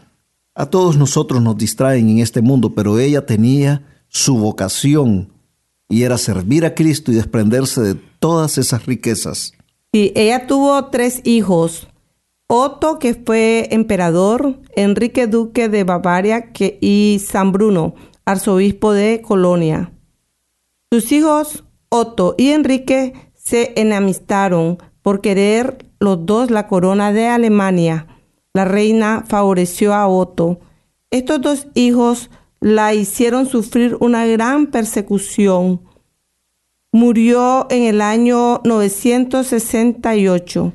a 0.54 0.66
todos 0.66 0.96
nosotros 0.96 1.42
nos 1.42 1.58
distraen 1.58 2.08
en 2.08 2.18
este 2.18 2.40
mundo, 2.40 2.74
pero 2.74 2.98
ella 2.98 3.26
tenía 3.26 3.84
su 4.08 4.38
vocación 4.38 5.30
y 5.88 6.02
era 6.02 6.16
servir 6.16 6.64
a 6.64 6.74
Cristo 6.74 7.12
y 7.12 7.16
desprenderse 7.16 7.82
de 7.82 7.94
todas 8.18 8.56
esas 8.56 8.86
riquezas. 8.86 9.52
Sí, 9.92 10.12
ella 10.16 10.46
tuvo 10.46 10.86
tres 10.86 11.20
hijos. 11.24 11.88
Otto, 12.48 13.00
que 13.00 13.14
fue 13.14 13.66
emperador, 13.72 14.60
Enrique 14.76 15.26
Duque 15.26 15.68
de 15.68 15.82
Bavaria 15.82 16.52
y 16.80 17.20
San 17.26 17.50
Bruno, 17.50 17.96
arzobispo 18.24 18.92
de 18.92 19.20
Colonia. 19.20 19.92
Sus 20.92 21.10
hijos, 21.10 21.64
Otto 21.88 22.36
y 22.38 22.50
Enrique, 22.50 23.14
se 23.34 23.72
enamistaron 23.74 24.78
por 25.02 25.20
querer 25.20 25.86
los 25.98 26.24
dos 26.24 26.52
la 26.52 26.68
corona 26.68 27.12
de 27.12 27.26
Alemania. 27.26 28.06
La 28.54 28.64
reina 28.64 29.24
favoreció 29.26 29.92
a 29.92 30.06
Otto. 30.06 30.60
Estos 31.10 31.40
dos 31.40 31.66
hijos 31.74 32.30
la 32.60 32.94
hicieron 32.94 33.46
sufrir 33.46 33.96
una 33.98 34.24
gran 34.24 34.68
persecución. 34.68 35.80
Murió 36.92 37.66
en 37.70 37.82
el 37.82 38.00
año 38.00 38.60
968. 38.62 40.72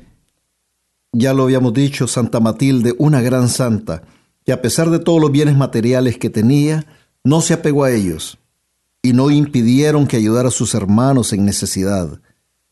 Ya 1.12 1.34
lo 1.34 1.42
habíamos 1.42 1.74
dicho, 1.74 2.06
Santa 2.06 2.40
Matilde, 2.40 2.94
una 2.98 3.20
gran 3.20 3.48
santa, 3.48 4.02
que 4.44 4.52
a 4.52 4.62
pesar 4.62 4.88
de 4.88 4.98
todos 4.98 5.20
los 5.20 5.30
bienes 5.30 5.56
materiales 5.56 6.16
que 6.16 6.30
tenía, 6.30 6.86
no 7.22 7.42
se 7.42 7.52
apegó 7.54 7.84
a 7.84 7.92
ellos 7.92 8.38
y 9.02 9.12
no 9.12 9.30
impidieron 9.30 10.06
que 10.06 10.16
ayudara 10.16 10.48
a 10.48 10.52
sus 10.52 10.74
hermanos 10.74 11.32
en 11.32 11.44
necesidad. 11.44 12.20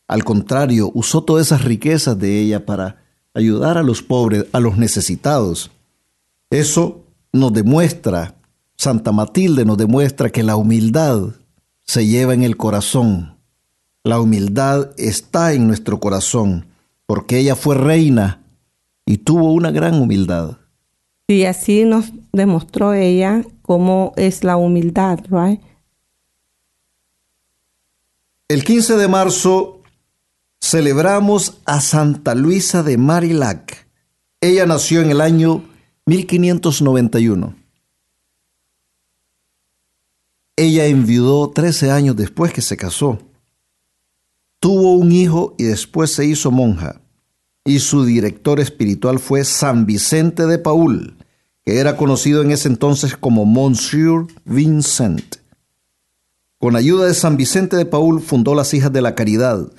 Al 0.07 0.23
contrario, 0.23 0.91
usó 0.93 1.23
todas 1.23 1.47
esas 1.47 1.63
riquezas 1.63 2.17
de 2.17 2.39
ella 2.41 2.65
para 2.65 3.03
ayudar 3.33 3.77
a 3.77 3.83
los 3.83 4.01
pobres, 4.01 4.45
a 4.51 4.59
los 4.59 4.77
necesitados. 4.77 5.71
Eso 6.49 7.05
nos 7.31 7.53
demuestra, 7.53 8.35
Santa 8.75 9.11
Matilde 9.11 9.65
nos 9.65 9.77
demuestra 9.77 10.31
que 10.31 10.43
la 10.43 10.55
humildad 10.55 11.29
se 11.81 12.07
lleva 12.07 12.33
en 12.33 12.43
el 12.43 12.57
corazón. 12.57 13.37
La 14.03 14.19
humildad 14.19 14.89
está 14.97 15.53
en 15.53 15.67
nuestro 15.67 15.99
corazón, 15.99 16.65
porque 17.11 17.39
ella 17.39 17.57
fue 17.57 17.75
reina 17.75 18.41
y 19.05 19.17
tuvo 19.17 19.51
una 19.51 19.69
gran 19.69 20.01
humildad. 20.01 20.59
Y 21.27 21.43
así 21.43 21.83
nos 21.83 22.13
demostró 22.31 22.93
ella 22.93 23.43
cómo 23.63 24.13
es 24.15 24.45
la 24.45 24.55
humildad, 24.55 25.19
right? 25.29 25.59
El 28.47 28.63
15 28.63 28.95
de 28.95 29.09
marzo 29.09 29.81
celebramos 30.61 31.57
a 31.65 31.81
Santa 31.81 32.33
Luisa 32.33 32.81
de 32.81 32.97
Marilac. 32.97 33.89
Ella 34.39 34.65
nació 34.65 35.01
en 35.01 35.11
el 35.11 35.19
año 35.19 35.65
1591. 36.05 37.55
Ella 40.55 40.85
enviudó 40.85 41.49
13 41.49 41.91
años 41.91 42.15
después 42.15 42.53
que 42.53 42.61
se 42.61 42.77
casó. 42.77 43.19
Tuvo 44.61 44.93
un 44.93 45.11
hijo 45.11 45.55
y 45.57 45.65
después 45.65 46.13
se 46.13 46.25
hizo 46.25 46.51
monja. 46.51 47.00
Y 47.63 47.79
su 47.79 48.05
director 48.05 48.59
espiritual 48.59 49.19
fue 49.19 49.45
San 49.45 49.85
Vicente 49.85 50.47
de 50.47 50.57
Paul, 50.57 51.15
que 51.63 51.77
era 51.77 51.95
conocido 51.95 52.41
en 52.41 52.51
ese 52.51 52.67
entonces 52.67 53.15
como 53.15 53.45
Monsieur 53.45 54.25
Vincent. 54.45 55.35
Con 56.57 56.75
ayuda 56.75 57.05
de 57.05 57.13
San 57.13 57.37
Vicente 57.37 57.75
de 57.75 57.85
Paul 57.85 58.21
fundó 58.21 58.55
las 58.55 58.73
Hijas 58.73 58.91
de 58.91 59.01
la 59.01 59.15
Caridad, 59.15 59.71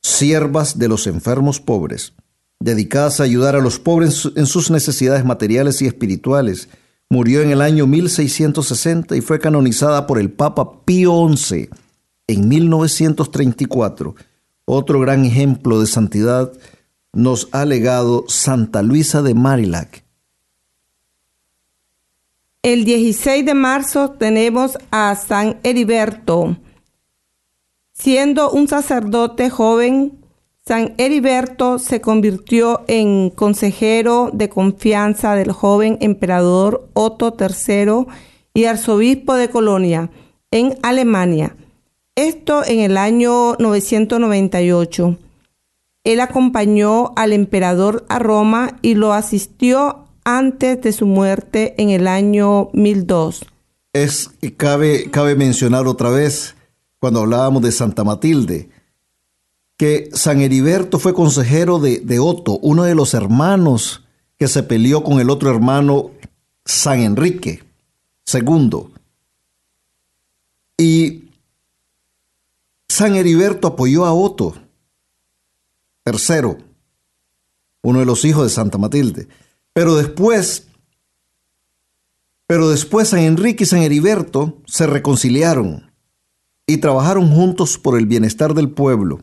siervas 0.00 0.78
de 0.78 0.88
los 0.88 1.06
enfermos 1.06 1.60
pobres, 1.60 2.14
dedicadas 2.60 3.20
a 3.20 3.24
ayudar 3.24 3.56
a 3.56 3.60
los 3.60 3.78
pobres 3.78 4.28
en 4.36 4.46
sus 4.46 4.70
necesidades 4.70 5.24
materiales 5.24 5.82
y 5.82 5.86
espirituales. 5.86 6.68
Murió 7.08 7.42
en 7.42 7.50
el 7.50 7.60
año 7.60 7.86
1660 7.86 9.16
y 9.16 9.20
fue 9.20 9.38
canonizada 9.38 10.06
por 10.06 10.18
el 10.18 10.30
Papa 10.30 10.84
Pío 10.84 11.28
XI 11.36 11.68
en 12.26 12.48
1934. 12.48 14.14
Otro 14.64 15.00
gran 15.00 15.24
ejemplo 15.24 15.80
de 15.80 15.86
santidad 15.86 16.52
nos 17.12 17.48
ha 17.52 17.64
legado 17.64 18.24
Santa 18.28 18.82
Luisa 18.82 19.22
de 19.22 19.34
Marilac, 19.34 20.02
el 22.64 22.84
16 22.84 23.44
de 23.44 23.54
marzo 23.54 24.12
tenemos 24.12 24.78
a 24.92 25.16
San 25.16 25.58
Heriberto. 25.64 26.56
Siendo 27.92 28.52
un 28.52 28.68
sacerdote 28.68 29.50
joven, 29.50 30.20
San 30.64 30.94
Heriberto 30.96 31.80
se 31.80 32.00
convirtió 32.00 32.84
en 32.86 33.30
consejero 33.30 34.30
de 34.32 34.48
confianza 34.48 35.34
del 35.34 35.50
joven 35.50 35.98
emperador 36.00 36.88
Otto 36.92 37.36
III 37.36 38.06
y 38.54 38.66
arzobispo 38.66 39.34
de 39.34 39.50
Colonia, 39.50 40.10
en 40.52 40.78
Alemania. 40.84 41.56
Esto 42.14 42.64
en 42.64 42.78
el 42.78 42.96
año 42.96 43.54
998. 43.58 45.18
Él 46.04 46.20
acompañó 46.20 47.12
al 47.16 47.32
emperador 47.32 48.04
a 48.08 48.18
Roma 48.18 48.78
y 48.82 48.94
lo 48.94 49.12
asistió 49.12 50.06
antes 50.24 50.80
de 50.82 50.92
su 50.92 51.06
muerte 51.06 51.74
en 51.78 51.90
el 51.90 52.06
año 52.08 52.70
1002. 52.72 53.44
Es, 53.92 54.30
cabe, 54.56 55.10
cabe 55.10 55.36
mencionar 55.36 55.86
otra 55.86 56.10
vez, 56.10 56.56
cuando 56.98 57.20
hablábamos 57.20 57.62
de 57.62 57.72
Santa 57.72 58.04
Matilde, 58.04 58.68
que 59.76 60.10
San 60.12 60.40
Heriberto 60.40 60.98
fue 60.98 61.14
consejero 61.14 61.78
de, 61.78 61.98
de 62.00 62.18
Otto, 62.18 62.58
uno 62.62 62.84
de 62.84 62.94
los 62.94 63.14
hermanos 63.14 64.04
que 64.38 64.48
se 64.48 64.62
peleó 64.62 65.04
con 65.04 65.20
el 65.20 65.30
otro 65.30 65.50
hermano, 65.50 66.10
San 66.64 67.00
Enrique 67.00 67.62
II. 68.32 68.88
Y 70.78 71.24
San 72.88 73.14
Heriberto 73.14 73.68
apoyó 73.68 74.04
a 74.04 74.14
Otto, 74.14 74.54
tercero, 76.02 76.58
uno 77.82 78.00
de 78.00 78.06
los 78.06 78.24
hijos 78.24 78.44
de 78.44 78.50
Santa 78.50 78.78
Matilde. 78.78 79.28
Pero 79.72 79.96
después, 79.96 80.68
pero 82.46 82.68
después 82.68 83.08
San 83.08 83.20
Enrique 83.20 83.64
y 83.64 83.66
San 83.66 83.82
Heriberto 83.82 84.58
se 84.66 84.86
reconciliaron 84.86 85.92
y 86.66 86.78
trabajaron 86.78 87.30
juntos 87.30 87.78
por 87.78 87.98
el 87.98 88.06
bienestar 88.06 88.54
del 88.54 88.70
pueblo. 88.70 89.20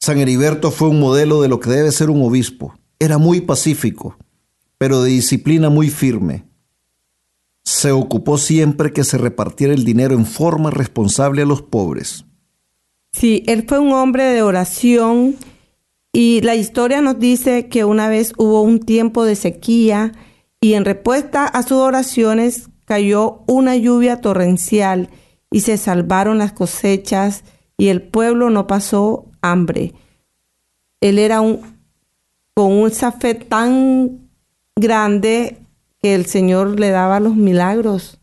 San 0.00 0.18
Heriberto 0.18 0.70
fue 0.70 0.88
un 0.88 1.00
modelo 1.00 1.42
de 1.42 1.48
lo 1.48 1.60
que 1.60 1.70
debe 1.70 1.92
ser 1.92 2.10
un 2.10 2.22
obispo. 2.22 2.74
Era 2.98 3.18
muy 3.18 3.40
pacífico, 3.40 4.16
pero 4.78 5.02
de 5.02 5.10
disciplina 5.10 5.70
muy 5.70 5.90
firme. 5.90 6.46
Se 7.64 7.92
ocupó 7.92 8.38
siempre 8.38 8.92
que 8.92 9.04
se 9.04 9.18
repartiera 9.18 9.74
el 9.74 9.84
dinero 9.84 10.14
en 10.14 10.24
forma 10.24 10.70
responsable 10.70 11.42
a 11.42 11.46
los 11.46 11.62
pobres. 11.62 12.24
Sí, 13.12 13.42
él 13.46 13.64
fue 13.66 13.78
un 13.78 13.92
hombre 13.92 14.24
de 14.24 14.42
oración 14.42 15.36
y 16.12 16.40
la 16.42 16.54
historia 16.54 17.00
nos 17.00 17.18
dice 17.18 17.68
que 17.68 17.84
una 17.84 18.08
vez 18.08 18.32
hubo 18.36 18.62
un 18.62 18.80
tiempo 18.80 19.24
de 19.24 19.36
sequía 19.36 20.12
y 20.60 20.74
en 20.74 20.84
respuesta 20.84 21.46
a 21.46 21.62
sus 21.62 21.78
oraciones 21.78 22.68
cayó 22.84 23.44
una 23.46 23.76
lluvia 23.76 24.20
torrencial 24.20 25.10
y 25.50 25.60
se 25.60 25.76
salvaron 25.76 26.38
las 26.38 26.52
cosechas 26.52 27.44
y 27.76 27.88
el 27.88 28.02
pueblo 28.02 28.50
no 28.50 28.66
pasó 28.66 29.26
hambre. 29.40 29.94
Él 31.00 31.18
era 31.18 31.40
un 31.40 31.78
con 32.54 32.72
un 32.72 32.90
fe 32.90 33.36
tan 33.36 34.30
grande 34.74 35.58
que 36.02 36.16
el 36.16 36.26
Señor 36.26 36.80
le 36.80 36.90
daba 36.90 37.20
los 37.20 37.36
milagros. 37.36 38.18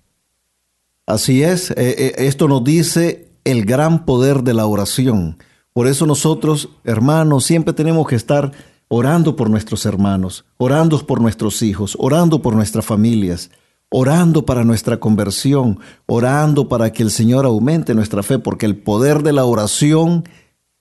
Así 1.05 1.41
es, 1.41 1.71
eh, 1.71 1.75
eh, 1.77 2.13
esto 2.17 2.49
nos 2.49 2.61
dice 2.61 3.24
el 3.45 3.63
gran 3.63 4.05
poder 4.05 4.43
de 4.43 4.53
la 4.53 4.65
oración. 4.65 5.37
Por 5.71 5.87
eso 5.87 6.05
nosotros, 6.05 6.69
hermanos, 6.83 7.45
siempre 7.45 7.73
tenemos 7.73 8.07
que 8.07 8.15
estar 8.15 8.51
orando 8.87 9.35
por 9.35 9.49
nuestros 9.49 9.85
hermanos, 9.85 10.45
orando 10.57 11.05
por 11.05 11.21
nuestros 11.21 11.61
hijos, 11.61 11.95
orando 11.99 12.41
por 12.41 12.55
nuestras 12.55 12.85
familias, 12.85 13.51
orando 13.89 14.45
para 14.45 14.63
nuestra 14.63 14.99
conversión, 14.99 15.79
orando 16.05 16.67
para 16.67 16.91
que 16.91 17.03
el 17.03 17.11
Señor 17.11 17.45
aumente 17.45 17.93
nuestra 17.93 18.23
fe, 18.23 18.39
porque 18.39 18.65
el 18.65 18.77
poder 18.77 19.23
de 19.23 19.33
la 19.33 19.45
oración 19.45 20.27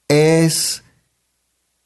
es 0.08 0.82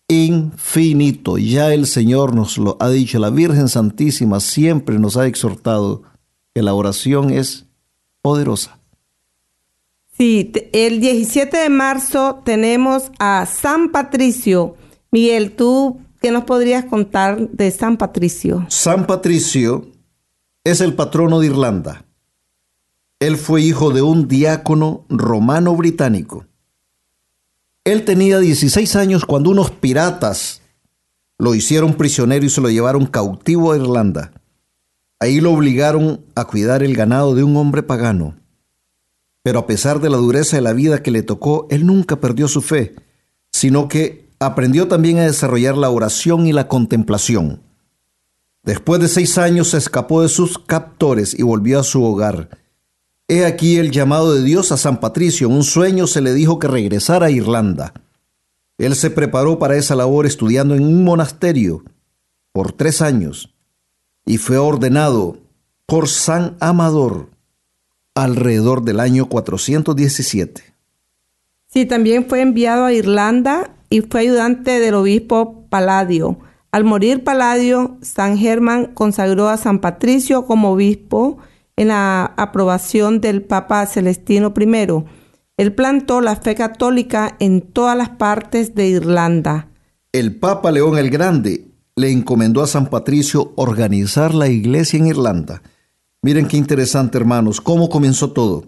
infinito. 0.07 1.39
Ya 1.39 1.73
el 1.75 1.87
Señor 1.87 2.35
nos 2.35 2.57
lo 2.57 2.77
ha 2.81 2.89
dicho, 2.89 3.19
la 3.19 3.31
Virgen 3.31 3.69
Santísima 3.69 4.41
siempre 4.41 4.99
nos 4.99 5.17
ha 5.17 5.27
exhortado 5.27 6.03
que 6.55 6.63
la 6.63 6.75
oración 6.75 7.31
es 7.31 7.67
poderosa. 8.23 8.78
Sí, 10.19 10.51
el 10.73 10.99
17 10.99 11.57
de 11.57 11.69
marzo 11.69 12.43
tenemos 12.45 13.13
a 13.21 13.47
San 13.47 13.93
Patricio. 13.93 14.75
Miguel, 15.13 15.53
¿tú 15.53 16.01
qué 16.21 16.33
nos 16.33 16.43
podrías 16.43 16.87
contar 16.87 17.49
de 17.51 17.71
San 17.71 17.97
Patricio? 17.97 18.67
San 18.69 19.07
Patricio 19.07 19.93
es 20.65 20.81
el 20.81 20.95
patrono 20.95 21.39
de 21.39 21.47
Irlanda. 21.47 22.05
Él 23.21 23.37
fue 23.37 23.63
hijo 23.63 23.91
de 23.91 24.03
un 24.03 24.27
diácono 24.27 25.05
romano 25.09 25.77
británico. 25.77 26.47
Él 27.85 28.05
tenía 28.05 28.41
16 28.41 28.97
años 28.97 29.25
cuando 29.25 29.51
unos 29.51 29.71
piratas 29.71 30.63
lo 31.39 31.55
hicieron 31.55 31.95
prisionero 31.95 32.45
y 32.45 32.51
se 32.51 32.61
lo 32.61 32.71
llevaron 32.71 33.07
cautivo 33.07 33.71
a 33.71 33.77
Irlanda. 33.77 34.33
Ahí 35.21 35.41
lo 35.41 35.53
obligaron 35.53 36.25
a 36.35 36.45
cuidar 36.45 36.83
el 36.83 36.97
ganado 36.97 37.37
de 37.37 37.45
un 37.45 37.57
hombre 37.57 37.85
pagano. 37.85 38.35
Pero 39.49 39.61
a 39.61 39.67
pesar 39.67 39.99
de 40.01 40.11
la 40.11 40.19
dureza 40.19 40.57
de 40.57 40.61
la 40.61 40.75
vida 40.75 41.03
que 41.03 41.11
le 41.11 41.23
tocó, 41.23 41.67
él 41.71 41.87
nunca 41.87 42.21
perdió 42.21 42.49
su 42.49 42.61
fe, 42.61 42.97
sino 43.51 43.89
que 43.89 44.29
aprendió 44.39 44.89
también 44.89 45.17
a 45.17 45.25
desarrollar 45.25 45.75
la 45.75 45.89
oración 45.89 46.47
y 46.47 46.53
la 46.53 46.69
contemplación. 46.69 47.63
Después 48.63 49.01
de 49.01 49.09
seis 49.09 49.39
años 49.39 49.69
se 49.69 49.79
escapó 49.79 50.21
de 50.21 50.29
sus 50.29 50.59
captores 50.59 51.33
y 51.33 51.45
volvió 51.45 51.81
a 51.81 51.83
su 51.83 52.05
hogar. 52.05 52.51
He 53.27 53.47
aquí 53.47 53.79
el 53.79 53.91
llamado 53.91 54.35
de 54.35 54.43
Dios 54.43 54.71
a 54.71 54.77
San 54.77 55.01
Patricio. 55.01 55.47
En 55.49 55.55
un 55.55 55.65
sueño 55.65 56.07
se 56.07 56.21
le 56.21 56.35
dijo 56.35 56.59
que 56.59 56.69
regresara 56.69 57.29
a 57.29 57.31
Irlanda. 57.31 57.95
Él 58.77 58.97
se 58.97 59.09
preparó 59.09 59.59
para 59.59 59.79
esa 59.79 59.95
labor 59.95 60.27
estudiando 60.27 60.75
en 60.75 60.83
un 60.83 61.05
monasterio 61.05 61.85
por 62.53 62.73
tres 62.73 63.01
años 63.01 63.55
y 64.27 64.37
fue 64.37 64.59
ordenado 64.59 65.39
por 65.87 66.07
San 66.07 66.59
Amador 66.61 67.31
alrededor 68.23 68.83
del 68.83 69.01
año 69.01 69.27
417. 69.27 70.63
Sí, 71.67 71.87
también 71.87 72.27
fue 72.29 72.41
enviado 72.41 72.85
a 72.85 72.93
Irlanda 72.93 73.71
y 73.91 74.01
fue 74.01 74.21
ayudante 74.21 74.81
del 74.81 74.95
obispo 74.95 75.67
Paladio. 75.69 76.39
Al 76.71 76.85
morir 76.85 77.25
Paladio, 77.25 77.97
San 78.03 78.39
Germán 78.39 78.93
consagró 78.95 79.49
a 79.49 79.57
San 79.57 79.81
Patricio 79.81 80.47
como 80.47 80.73
obispo 80.73 81.39
en 81.77 81.89
la 81.89 82.25
aprobación 82.37 83.21
del 83.21 83.43
Papa 83.43 83.87
Celestino 83.87 84.53
I. 84.59 85.05
Él 85.57 85.73
plantó 85.75 86.21
la 86.21 86.37
fe 86.37 86.55
católica 86.55 87.37
en 87.41 87.63
todas 87.63 87.97
las 87.97 88.11
partes 88.11 88.75
de 88.75 88.89
Irlanda. 88.89 89.69
El 90.13 90.37
Papa 90.37 90.71
León 90.71 90.99
el 90.99 91.11
Grande 91.11 91.67
le 91.97 92.11
encomendó 92.11 92.63
a 92.63 92.67
San 92.67 92.87
Patricio 92.89 93.53
organizar 93.57 94.35
la 94.35 94.49
iglesia 94.49 94.99
en 94.99 95.09
Irlanda. 95.09 95.63
Miren 96.23 96.49
qué 96.49 96.57
interesante, 96.57 97.17
hermanos, 97.19 97.61
cómo 97.61 97.89
comenzó 97.89 98.33
todo. 98.33 98.65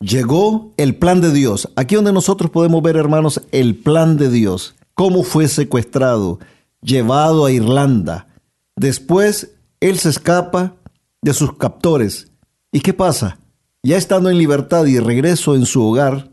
Llegó 0.00 0.72
el 0.76 0.96
plan 0.96 1.20
de 1.20 1.32
Dios. 1.32 1.68
Aquí 1.76 1.94
donde 1.94 2.12
nosotros 2.12 2.50
podemos 2.50 2.82
ver, 2.82 2.96
hermanos, 2.96 3.42
el 3.52 3.76
plan 3.76 4.16
de 4.16 4.30
Dios. 4.30 4.74
Cómo 4.94 5.22
fue 5.22 5.46
secuestrado, 5.46 6.38
llevado 6.82 7.44
a 7.44 7.52
Irlanda. 7.52 8.28
Después, 8.76 9.52
él 9.80 9.98
se 9.98 10.08
escapa 10.08 10.74
de 11.22 11.34
sus 11.34 11.56
captores. 11.56 12.30
¿Y 12.72 12.80
qué 12.80 12.94
pasa? 12.94 13.38
Ya 13.82 13.96
estando 13.96 14.30
en 14.30 14.38
libertad 14.38 14.86
y 14.86 14.98
regreso 14.98 15.54
en 15.54 15.66
su 15.66 15.82
hogar, 15.82 16.30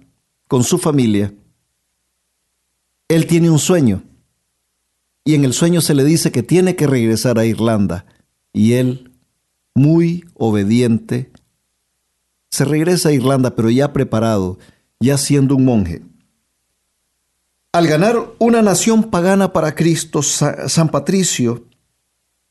con 0.47 0.63
su 0.63 0.77
familia, 0.77 1.33
él 3.07 3.27
tiene 3.27 3.49
un 3.49 3.59
sueño. 3.59 4.03
Y 5.23 5.35
en 5.35 5.43
el 5.43 5.53
sueño 5.53 5.81
se 5.81 5.93
le 5.93 6.03
dice 6.03 6.31
que 6.31 6.43
tiene 6.43 6.75
que 6.75 6.87
regresar 6.87 7.37
a 7.37 7.45
Irlanda. 7.45 8.05
Y 8.53 8.73
él, 8.73 9.06
muy 9.77 10.25
obediente, 10.33 11.31
se 12.49 12.65
regresa 12.65 13.09
a 13.09 13.11
Irlanda, 13.11 13.55
pero 13.55 13.69
ya 13.69 13.93
preparado, 13.93 14.57
ya 14.99 15.17
siendo 15.17 15.55
un 15.55 15.65
monje. 15.65 16.01
Al 17.71 17.87
ganar 17.87 18.17
una 18.39 18.63
nación 18.63 19.11
pagana 19.11 19.53
para 19.53 19.75
Cristo, 19.75 20.23
San 20.23 20.89
Patricio 20.89 21.65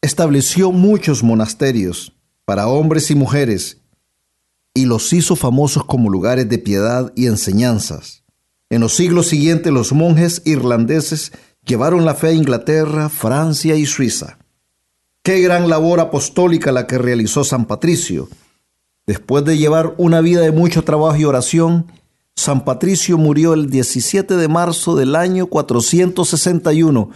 estableció 0.01 0.71
muchos 0.71 1.25
monasterios 1.25 2.13
para 2.45 2.69
hombres 2.69 3.11
y 3.11 3.17
mujeres 3.17 3.79
y 4.73 4.85
los 4.85 5.13
hizo 5.13 5.35
famosos 5.35 5.85
como 5.85 6.11
lugares 6.11 6.49
de 6.49 6.59
piedad 6.59 7.13
y 7.17 7.27
enseñanzas. 7.27 8.23
En 8.71 8.81
los 8.81 8.95
siglos 8.95 9.27
siguientes 9.27 9.73
los 9.73 9.93
monjes 9.93 10.43
irlandeses 10.45 11.33
llevaron 11.65 12.05
la 12.05 12.15
fe 12.15 12.29
a 12.29 12.33
Inglaterra, 12.35 13.09
Francia 13.09 13.75
y 13.75 13.85
Suiza. 13.85 14.39
Qué 15.27 15.41
gran 15.41 15.69
labor 15.69 15.99
apostólica 15.99 16.71
la 16.71 16.87
que 16.87 16.99
realizó 16.99 17.43
San 17.43 17.65
Patricio 17.65 18.29
Después 19.09 19.45
de 19.45 19.59
llevar 19.59 19.97
una 19.99 20.21
vida 20.21 20.41
de 20.41 20.53
mucho 20.53 20.85
trabajo 20.85 21.17
y 21.17 21.25
oración, 21.25 21.87
San 22.37 22.65
Patricio 22.65 23.19
murió 23.19 23.53
el 23.53 23.69
17 23.69 24.37
de 24.37 24.47
marzo 24.47 24.95
del 24.95 25.17
año 25.17 25.49
461 25.49 27.11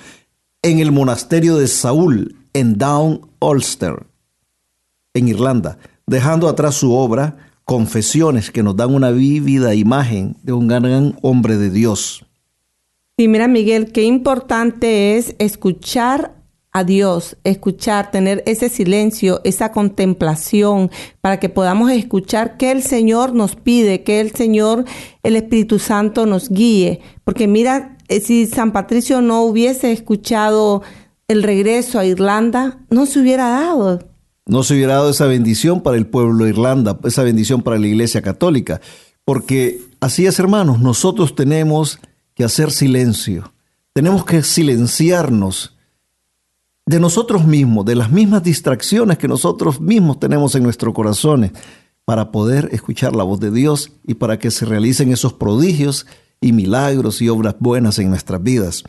en 0.62 0.80
el 0.80 0.90
monasterio 0.90 1.56
de 1.56 1.68
Saúl, 1.68 2.34
en 2.52 2.78
Down 2.78 3.28
Ulster, 3.38 4.06
en 5.14 5.28
Irlanda, 5.28 5.78
dejando 6.04 6.48
atrás 6.48 6.74
su 6.74 6.92
obra 6.92 7.36
Confesiones 7.62 8.50
que 8.50 8.64
nos 8.64 8.74
dan 8.74 8.92
una 8.92 9.12
vívida 9.12 9.76
imagen 9.76 10.36
de 10.42 10.52
un 10.52 10.66
gran 10.66 11.16
hombre 11.22 11.58
de 11.58 11.70
Dios. 11.70 12.26
Y 13.16 13.28
mira 13.28 13.46
Miguel, 13.46 13.92
qué 13.92 14.02
importante 14.02 15.16
es 15.16 15.36
escuchar 15.38 16.39
a 16.72 16.84
Dios, 16.84 17.36
escuchar, 17.42 18.10
tener 18.10 18.42
ese 18.46 18.68
silencio, 18.68 19.40
esa 19.44 19.72
contemplación, 19.72 20.90
para 21.20 21.40
que 21.40 21.48
podamos 21.48 21.90
escuchar 21.90 22.56
que 22.56 22.70
el 22.70 22.82
Señor 22.82 23.34
nos 23.34 23.56
pide, 23.56 24.04
que 24.04 24.20
el 24.20 24.30
Señor, 24.32 24.84
el 25.22 25.36
Espíritu 25.36 25.78
Santo 25.78 26.26
nos 26.26 26.48
guíe. 26.48 27.00
Porque 27.24 27.48
mira, 27.48 27.96
eh, 28.08 28.20
si 28.20 28.46
San 28.46 28.72
Patricio 28.72 29.20
no 29.20 29.42
hubiese 29.42 29.90
escuchado 29.90 30.82
el 31.26 31.42
regreso 31.42 31.98
a 31.98 32.04
Irlanda, 32.04 32.78
no 32.90 33.06
se 33.06 33.20
hubiera 33.20 33.48
dado. 33.48 34.08
No 34.46 34.62
se 34.62 34.74
hubiera 34.74 34.94
dado 34.94 35.10
esa 35.10 35.26
bendición 35.26 35.80
para 35.80 35.96
el 35.96 36.06
pueblo 36.06 36.44
de 36.44 36.50
Irlanda, 36.50 36.98
esa 37.04 37.22
bendición 37.22 37.62
para 37.62 37.78
la 37.78 37.86
Iglesia 37.86 38.22
Católica. 38.22 38.80
Porque 39.24 39.80
así 40.00 40.26
es, 40.26 40.38
hermanos, 40.38 40.80
nosotros 40.80 41.34
tenemos 41.34 41.98
que 42.34 42.44
hacer 42.44 42.70
silencio, 42.70 43.52
tenemos 43.92 44.24
que 44.24 44.42
silenciarnos 44.42 45.76
de 46.90 46.98
nosotros 46.98 47.46
mismos, 47.46 47.84
de 47.84 47.94
las 47.94 48.10
mismas 48.10 48.42
distracciones 48.42 49.16
que 49.16 49.28
nosotros 49.28 49.80
mismos 49.80 50.18
tenemos 50.18 50.56
en 50.56 50.64
nuestros 50.64 50.92
corazones, 50.92 51.52
para 52.04 52.32
poder 52.32 52.68
escuchar 52.72 53.14
la 53.14 53.22
voz 53.22 53.38
de 53.38 53.52
Dios 53.52 53.92
y 54.04 54.14
para 54.14 54.40
que 54.40 54.50
se 54.50 54.64
realicen 54.64 55.12
esos 55.12 55.32
prodigios 55.32 56.06
y 56.40 56.52
milagros 56.52 57.22
y 57.22 57.28
obras 57.28 57.54
buenas 57.60 58.00
en 58.00 58.10
nuestras 58.10 58.42
vidas. 58.42 58.82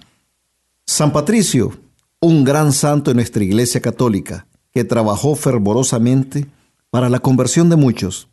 San 0.88 1.14
Patricio, 1.14 1.78
un 2.20 2.44
gran 2.44 2.74
santo 2.74 3.12
en 3.12 3.18
nuestra 3.18 3.44
Iglesia 3.44 3.82
Católica, 3.82 4.48
que 4.72 4.84
trabajó 4.84 5.36
fervorosamente 5.36 6.48
para 6.90 7.08
la 7.08 7.20
conversión 7.20 7.70
de 7.70 7.76
muchos 7.76 8.30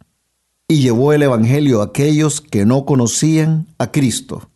y 0.67 0.81
llevó 0.81 1.13
el 1.13 1.25
Evangelio 1.25 1.83
a 1.83 1.87
aquellos 1.87 2.41
que 2.41 2.65
no 2.65 2.87
conocían 2.87 3.67
a 3.77 3.91
Cristo. 3.91 4.48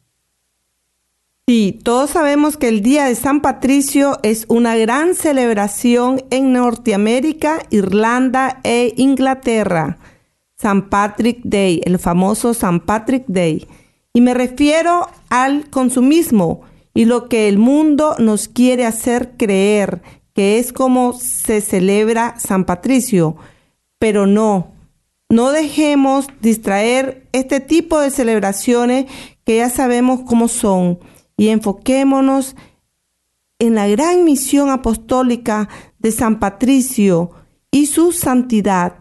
Sí, 1.52 1.78
todos 1.82 2.08
sabemos 2.08 2.56
que 2.56 2.68
el 2.68 2.80
Día 2.80 3.04
de 3.04 3.14
San 3.14 3.42
Patricio 3.42 4.18
es 4.22 4.46
una 4.48 4.74
gran 4.74 5.14
celebración 5.14 6.24
en 6.30 6.54
Norteamérica, 6.54 7.58
Irlanda 7.68 8.60
e 8.64 8.94
Inglaterra. 8.96 9.98
San 10.56 10.88
Patrick 10.88 11.40
Day, 11.44 11.82
el 11.84 11.98
famoso 11.98 12.54
San 12.54 12.80
Patrick 12.80 13.24
Day. 13.26 13.68
Y 14.14 14.22
me 14.22 14.32
refiero 14.32 15.10
al 15.28 15.68
consumismo 15.68 16.62
y 16.94 17.04
lo 17.04 17.28
que 17.28 17.48
el 17.48 17.58
mundo 17.58 18.14
nos 18.18 18.48
quiere 18.48 18.86
hacer 18.86 19.32
creer, 19.36 20.00
que 20.32 20.58
es 20.58 20.72
como 20.72 21.12
se 21.12 21.60
celebra 21.60 22.34
San 22.38 22.64
Patricio. 22.64 23.36
Pero 23.98 24.26
no, 24.26 24.68
no 25.28 25.52
dejemos 25.52 26.28
distraer 26.40 27.26
este 27.32 27.60
tipo 27.60 28.00
de 28.00 28.10
celebraciones 28.10 29.04
que 29.44 29.58
ya 29.58 29.68
sabemos 29.68 30.20
cómo 30.26 30.48
son 30.48 30.98
y 31.36 31.48
enfoquémonos 31.48 32.56
en 33.58 33.74
la 33.74 33.86
gran 33.86 34.24
misión 34.24 34.70
apostólica 34.70 35.68
de 35.98 36.10
San 36.10 36.40
Patricio 36.40 37.30
y 37.70 37.86
su 37.86 38.12
santidad 38.12 38.94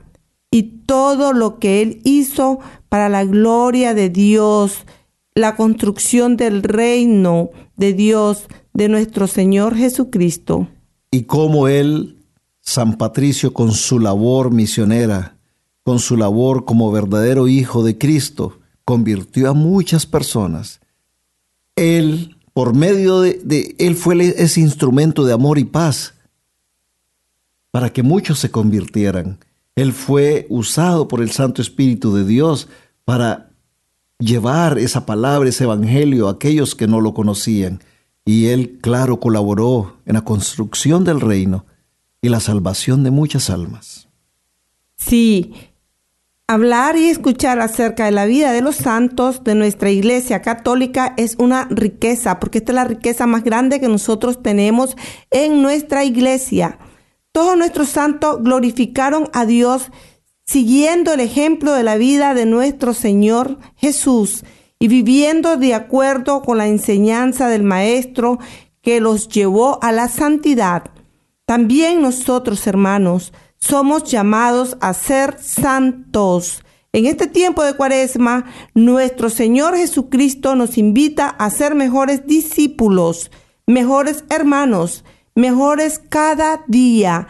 y 0.52 0.64
todo 0.86 1.34
lo 1.34 1.60
que 1.60 1.82
él 1.82 2.02
hizo 2.04 2.60
para 2.90 3.10
la 3.10 3.24
gloria 3.24 3.94
de 3.94 4.10
Dios, 4.10 4.86
la 5.34 5.56
construcción 5.56 6.38
del 6.38 6.62
reino 6.62 7.50
de 7.78 7.94
Dios, 7.94 8.48
de 8.74 8.90
nuestro 8.90 9.28
Señor 9.28 9.76
Jesucristo. 9.76 10.68
Y 11.10 11.24
cómo 11.24 11.68
él, 11.68 12.18
San 12.60 12.98
Patricio, 12.98 13.54
con 13.54 13.72
su 13.72 14.00
labor 14.00 14.52
misionera, 14.52 15.38
con 15.84 16.00
su 16.00 16.18
labor 16.18 16.66
como 16.66 16.92
verdadero 16.92 17.48
hijo 17.48 17.84
de 17.84 17.98
Cristo, 17.98 18.60
convirtió 18.86 19.50
a 19.50 19.54
muchas 19.54 20.06
personas 20.06 20.81
él, 21.76 22.38
por 22.54 22.76
medio 22.76 23.22
de, 23.22 23.76
Él 23.80 23.96
fue 23.96 24.20
ese 24.22 24.62
instrumento 24.62 25.26
de 25.26 25.34
amor 25.34 25.58
y 25.58 25.66
paz 25.66 26.14
para 27.72 27.92
que 27.92 28.04
muchos 28.04 28.40
se 28.40 28.52
convirtieran. 28.52 29.40
Él 29.76 29.94
fue 29.94 30.48
usado 30.50 31.08
por 31.08 31.22
el 31.22 31.32
Santo 31.32 31.62
Espíritu 31.62 32.14
de 32.14 32.26
Dios 32.26 32.68
para 33.06 33.52
llevar 34.20 34.78
esa 34.78 35.06
palabra, 35.06 35.50
ese 35.50 35.64
evangelio 35.64 36.28
a 36.28 36.32
aquellos 36.32 36.76
que 36.76 36.88
no 36.88 37.00
lo 37.00 37.14
conocían. 37.14 37.82
Y 38.26 38.48
Él, 38.48 38.80
claro, 38.82 39.20
colaboró 39.20 39.98
en 40.06 40.14
la 40.16 40.22
construcción 40.22 41.04
del 41.04 41.22
reino 41.22 41.66
y 42.22 42.30
la 42.30 42.40
salvación 42.40 43.04
de 43.04 43.12
muchas 43.12 43.50
almas. 43.50 44.10
Sí, 44.98 45.54
Hablar 46.52 46.98
y 46.98 47.08
escuchar 47.08 47.62
acerca 47.62 48.04
de 48.04 48.12
la 48.12 48.26
vida 48.26 48.52
de 48.52 48.60
los 48.60 48.76
santos 48.76 49.42
de 49.46 49.56
nuestra 49.56 49.90
iglesia 49.90 50.42
católica 50.42 51.14
es 51.16 51.38
una 51.40 51.66
riqueza, 51.70 52.42
porque 52.42 52.58
esta 52.58 52.74
es 52.74 52.76
la 52.76 52.84
riqueza 52.84 53.26
más 53.26 53.46
grande 53.46 53.80
que 53.80 53.88
nosotros 53.88 54.44
tenemos 54.44 54.98
en 55.30 55.62
nuestra 55.62 56.04
iglesia. 56.04 56.78
Todos 57.32 57.58
nuestros 57.58 57.88
santos 57.88 58.44
glorificaron 58.44 59.30
a 59.32 59.46
Dios 59.46 59.92
siguiendo 60.46 61.14
el 61.14 61.22
ejemplo 61.22 61.72
de 61.72 61.84
la 61.84 61.96
vida 61.96 62.34
de 62.34 62.46
nuestro 62.46 62.94
Señor 62.94 63.58
Jesús 63.78 64.44
y 64.78 64.90
viviendo 64.90 65.56
de 65.56 65.74
acuerdo 65.74 66.42
con 66.42 66.58
la 66.58 66.68
enseñanza 66.68 67.48
del 67.48 67.64
Maestro 67.64 68.40
que 68.82 69.00
los 69.00 69.30
llevó 69.30 69.82
a 69.82 69.94
la 69.94 70.10
santidad. 70.10 70.92
También 71.46 72.02
nosotros, 72.02 72.68
hermanos, 72.68 73.32
somos 73.62 74.04
llamados 74.04 74.76
a 74.82 74.94
ser 74.94 75.38
santos. 75.40 76.64
En 76.92 77.06
este 77.06 77.28
tiempo 77.28 77.64
de 77.64 77.76
cuaresma, 77.76 78.46
nuestro 78.74 79.30
Señor 79.30 79.78
Jesucristo 79.78 80.56
nos 80.56 80.78
invita 80.78 81.30
a 81.30 81.50
ser 81.50 81.74
mejores 81.76 82.28
discípulos, 82.28 83.32
mejores 83.66 84.26
hermanos, 84.30 85.06
mejores 85.36 86.02
cada 86.10 86.64
día. 86.68 87.28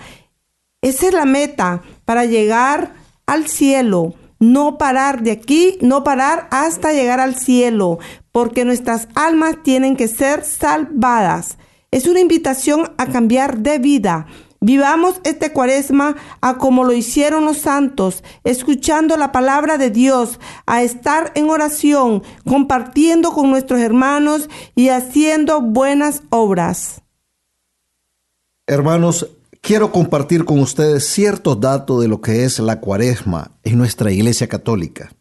Esa 0.82 1.08
es 1.08 1.14
la 1.14 1.26
meta 1.26 1.84
para 2.06 2.26
llegar 2.26 2.96
al 3.28 3.48
cielo. 3.48 4.16
No 4.40 4.80
parar 4.80 5.22
de 5.22 5.30
aquí, 5.30 5.78
no 5.82 6.04
parar 6.04 6.48
hasta 6.50 6.94
llegar 6.94 7.20
al 7.20 7.36
cielo, 7.36 8.00
porque 8.32 8.66
nuestras 8.66 9.08
almas 9.14 9.62
tienen 9.62 9.96
que 9.96 10.08
ser 10.08 10.44
salvadas. 10.44 11.60
Es 11.92 12.08
una 12.08 12.22
invitación 12.22 12.92
a 12.98 13.06
cambiar 13.06 13.60
de 13.60 13.78
vida 13.78 14.26
Vivamos 14.64 15.20
este 15.24 15.54
cuaresma 15.54 16.16
a 16.40 16.60
como 16.60 16.84
lo 16.84 16.94
hicieron 16.94 17.46
los 17.46 17.58
santos, 17.58 18.24
escuchando 18.44 19.18
la 19.18 19.32
palabra 19.32 19.80
de 19.80 19.90
Dios, 19.90 20.40
a 20.68 20.84
estar 20.84 21.32
en 21.34 21.50
oración, 21.50 22.22
compartiendo 22.48 23.32
con 23.32 23.50
nuestros 23.50 23.80
hermanos 23.80 24.50
y 24.76 24.90
haciendo 24.90 25.62
buenas 25.62 26.22
obras. 26.30 27.02
Hermanos, 28.68 29.32
quiero 29.62 29.92
compartir 29.92 30.46
con 30.46 30.60
ustedes 30.60 31.08
ciertos 31.08 31.60
datos 31.60 32.00
de 32.00 32.08
lo 32.08 32.22
que 32.22 32.44
es 32.44 32.60
la 32.60 32.80
cuaresma 32.80 33.50
en 33.64 33.80
nuestra 33.80 34.12
Iglesia 34.12 34.48
Católica. 34.48 35.12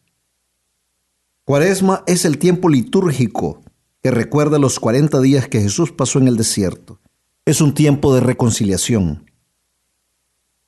Cuaresma 1.46 2.04
es 2.06 2.26
el 2.26 2.36
tiempo 2.36 2.68
litúrgico 2.68 3.62
que 4.02 4.10
recuerda 4.10 4.58
los 4.58 4.78
40 4.78 5.18
días 5.20 5.48
que 5.48 5.62
Jesús 5.62 5.92
pasó 5.92 6.18
en 6.18 6.28
el 6.28 6.36
desierto. 6.36 7.00
Es 7.46 7.62
un 7.62 7.72
tiempo 7.72 8.14
de 8.14 8.20
reconciliación. 8.20 9.29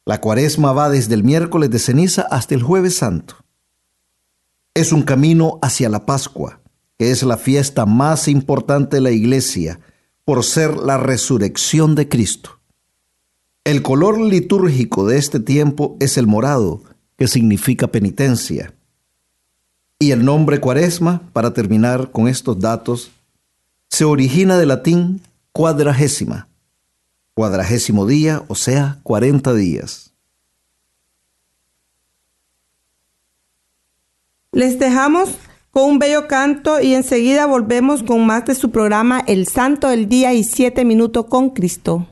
La 0.05 0.21
cuaresma 0.21 0.73
va 0.73 0.91
desde 0.91 1.15
el 1.15 1.23
miércoles 1.23 1.71
de 1.71 1.79
ceniza 1.79 2.23
hasta 2.23 2.55
el 2.55 2.63
jueves 2.63 2.97
santo. 2.97 3.37
Es 4.75 4.93
un 4.93 5.03
camino 5.03 5.59
hacia 5.63 5.89
la 5.89 6.07
Pascua, 6.07 6.61
que 6.99 7.11
es 7.11 7.23
la 7.23 7.37
fiesta 7.37 7.87
más 7.87 8.27
importante 8.27 8.97
de 8.97 9.01
la 9.01 9.11
iglesia 9.13 9.79
por 10.25 10.45
ser 10.45 10.77
la 10.77 10.99
resurrección 10.99 11.95
de 11.95 12.09
Cristo. 12.09 12.59
El 13.65 13.83
color 13.83 14.21
litúrgico 14.21 15.07
de 15.07 15.19
este 15.19 15.39
tiempo 15.39 15.97
es 16.01 16.17
el 16.17 16.27
morado, 16.27 16.83
que 17.17 17.29
significa 17.29 17.87
penitencia. 17.87 18.75
Y 20.01 20.11
el 20.11 20.25
nombre 20.25 20.59
cuaresma, 20.59 21.23
para 21.33 21.55
terminar 21.55 22.11
con 22.11 22.27
estos 22.27 22.59
datos, 22.59 23.13
se 23.89 24.05
origina 24.05 24.59
del 24.59 24.69
latín 24.69 25.21
cuadragésima, 25.53 26.49
cuadragésimo 27.35 28.07
día, 28.07 28.43
o 28.49 28.55
sea, 28.55 29.01
40 29.03 29.55
días. 29.55 30.13
Les 34.53 34.79
dejamos 34.79 35.31
con 35.71 35.85
un 35.85 35.99
bello 35.99 36.29
canto 36.29 36.81
y 36.81 36.95
enseguida 36.95 37.47
volvemos 37.47 38.03
con 38.03 38.27
más 38.27 38.45
de 38.45 38.55
su 38.55 38.71
programa 38.71 39.21
El 39.27 39.49
Santo 39.49 39.89
del 39.89 40.09
Día 40.09 40.35
y 40.35 40.45
Siete 40.45 40.85
Minutos 40.85 41.25
con 41.27 41.51
Cristo. 41.51 42.12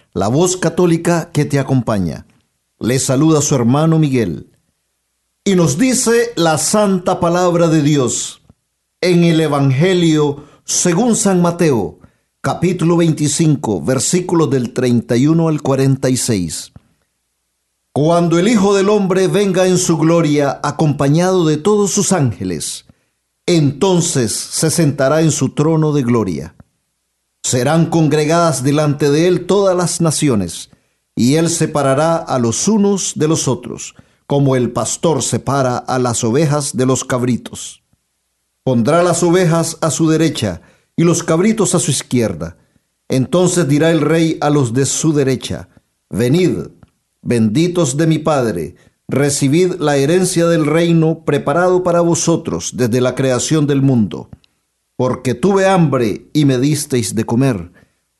la 0.13 0.27
voz 0.27 0.57
católica 0.57 1.31
que 1.31 1.45
te 1.45 1.59
acompaña. 1.59 2.25
Les 2.79 3.03
saluda 3.03 3.41
su 3.41 3.55
hermano 3.55 3.99
Miguel. 3.99 4.49
Y 5.43 5.55
nos 5.55 5.77
dice 5.77 6.33
la 6.35 6.57
santa 6.57 7.19
palabra 7.19 7.67
de 7.67 7.81
Dios 7.81 8.41
en 8.99 9.23
el 9.23 9.39
Evangelio 9.39 10.43
según 10.65 11.15
San 11.15 11.41
Mateo, 11.41 11.99
capítulo 12.41 12.97
25, 12.97 13.81
versículos 13.81 14.49
del 14.49 14.73
31 14.73 15.47
al 15.47 15.61
46. 15.61 16.71
Cuando 17.93 18.37
el 18.39 18.47
Hijo 18.47 18.75
del 18.75 18.89
Hombre 18.89 19.27
venga 19.27 19.67
en 19.67 19.77
su 19.77 19.97
gloria 19.97 20.59
acompañado 20.63 21.45
de 21.45 21.57
todos 21.57 21.91
sus 21.91 22.11
ángeles, 22.11 22.85
entonces 23.45 24.31
se 24.31 24.69
sentará 24.69 25.21
en 25.21 25.31
su 25.31 25.49
trono 25.49 25.91
de 25.91 26.03
gloria. 26.03 26.55
Serán 27.43 27.87
congregadas 27.87 28.63
delante 28.63 29.09
de 29.09 29.27
él 29.27 29.45
todas 29.45 29.75
las 29.75 30.01
naciones, 30.01 30.69
y 31.15 31.35
él 31.35 31.49
separará 31.49 32.15
a 32.15 32.39
los 32.39 32.67
unos 32.67 33.13
de 33.15 33.27
los 33.27 33.47
otros, 33.47 33.95
como 34.27 34.55
el 34.55 34.71
pastor 34.71 35.21
separa 35.21 35.77
a 35.77 35.99
las 35.99 36.23
ovejas 36.23 36.77
de 36.77 36.85
los 36.85 37.03
cabritos. 37.03 37.83
Pondrá 38.63 39.03
las 39.03 39.23
ovejas 39.23 39.77
a 39.81 39.91
su 39.91 40.09
derecha 40.09 40.61
y 40.95 41.03
los 41.03 41.23
cabritos 41.23 41.75
a 41.75 41.79
su 41.79 41.91
izquierda. 41.91 42.57
Entonces 43.09 43.67
dirá 43.67 43.91
el 43.91 44.01
rey 44.01 44.37
a 44.39 44.49
los 44.49 44.73
de 44.73 44.85
su 44.85 45.13
derecha, 45.13 45.67
Venid, 46.09 46.67
benditos 47.21 47.97
de 47.97 48.05
mi 48.05 48.19
Padre, 48.19 48.75
recibid 49.07 49.75
la 49.79 49.97
herencia 49.97 50.47
del 50.47 50.65
reino 50.65 51.23
preparado 51.23 51.83
para 51.83 52.01
vosotros 52.01 52.71
desde 52.75 53.01
la 53.01 53.15
creación 53.15 53.65
del 53.65 53.81
mundo. 53.81 54.29
Porque 55.01 55.33
tuve 55.33 55.65
hambre 55.65 56.27
y 56.31 56.45
me 56.45 56.59
disteis 56.59 57.15
de 57.15 57.25
comer, 57.25 57.71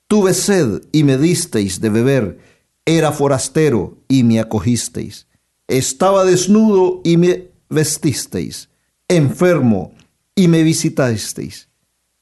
tuve 0.08 0.34
sed 0.34 0.82
y 0.92 1.04
me 1.04 1.20
disteis 1.20 1.80
de 1.80 1.92
beber, 1.92 2.40
era 2.88 3.12
forastero 3.12 4.00
y 4.08 4.24
me 4.24 4.40
acogisteis, 4.40 5.28
estaba 5.68 6.26
desnudo 6.26 7.02
y 7.04 7.18
me 7.18 7.52
vestisteis, 7.70 8.70
enfermo 9.08 9.94
y 10.34 10.48
me 10.48 10.64
visitasteis. 10.64 11.70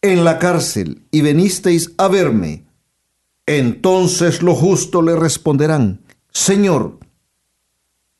En 0.01 0.25
la 0.25 0.39
cárcel 0.39 1.03
y 1.09 1.21
venisteis 1.21 1.93
a 1.97 2.09
verme. 2.09 2.65
Entonces 3.45 4.43
los 4.43 4.57
justos 4.57 5.05
le 5.05 5.15
responderán, 5.15 6.01
Señor, 6.33 6.99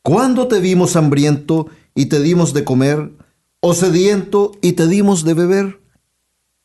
¿cuándo 0.00 0.48
te 0.48 0.58
vimos 0.58 0.96
hambriento 0.96 1.66
y 1.94 2.06
te 2.06 2.18
dimos 2.18 2.54
de 2.54 2.64
comer, 2.64 3.12
o 3.60 3.74
sediento 3.74 4.52
y 4.62 4.72
te 4.72 4.86
dimos 4.86 5.22
de 5.24 5.34
beber? 5.34 5.79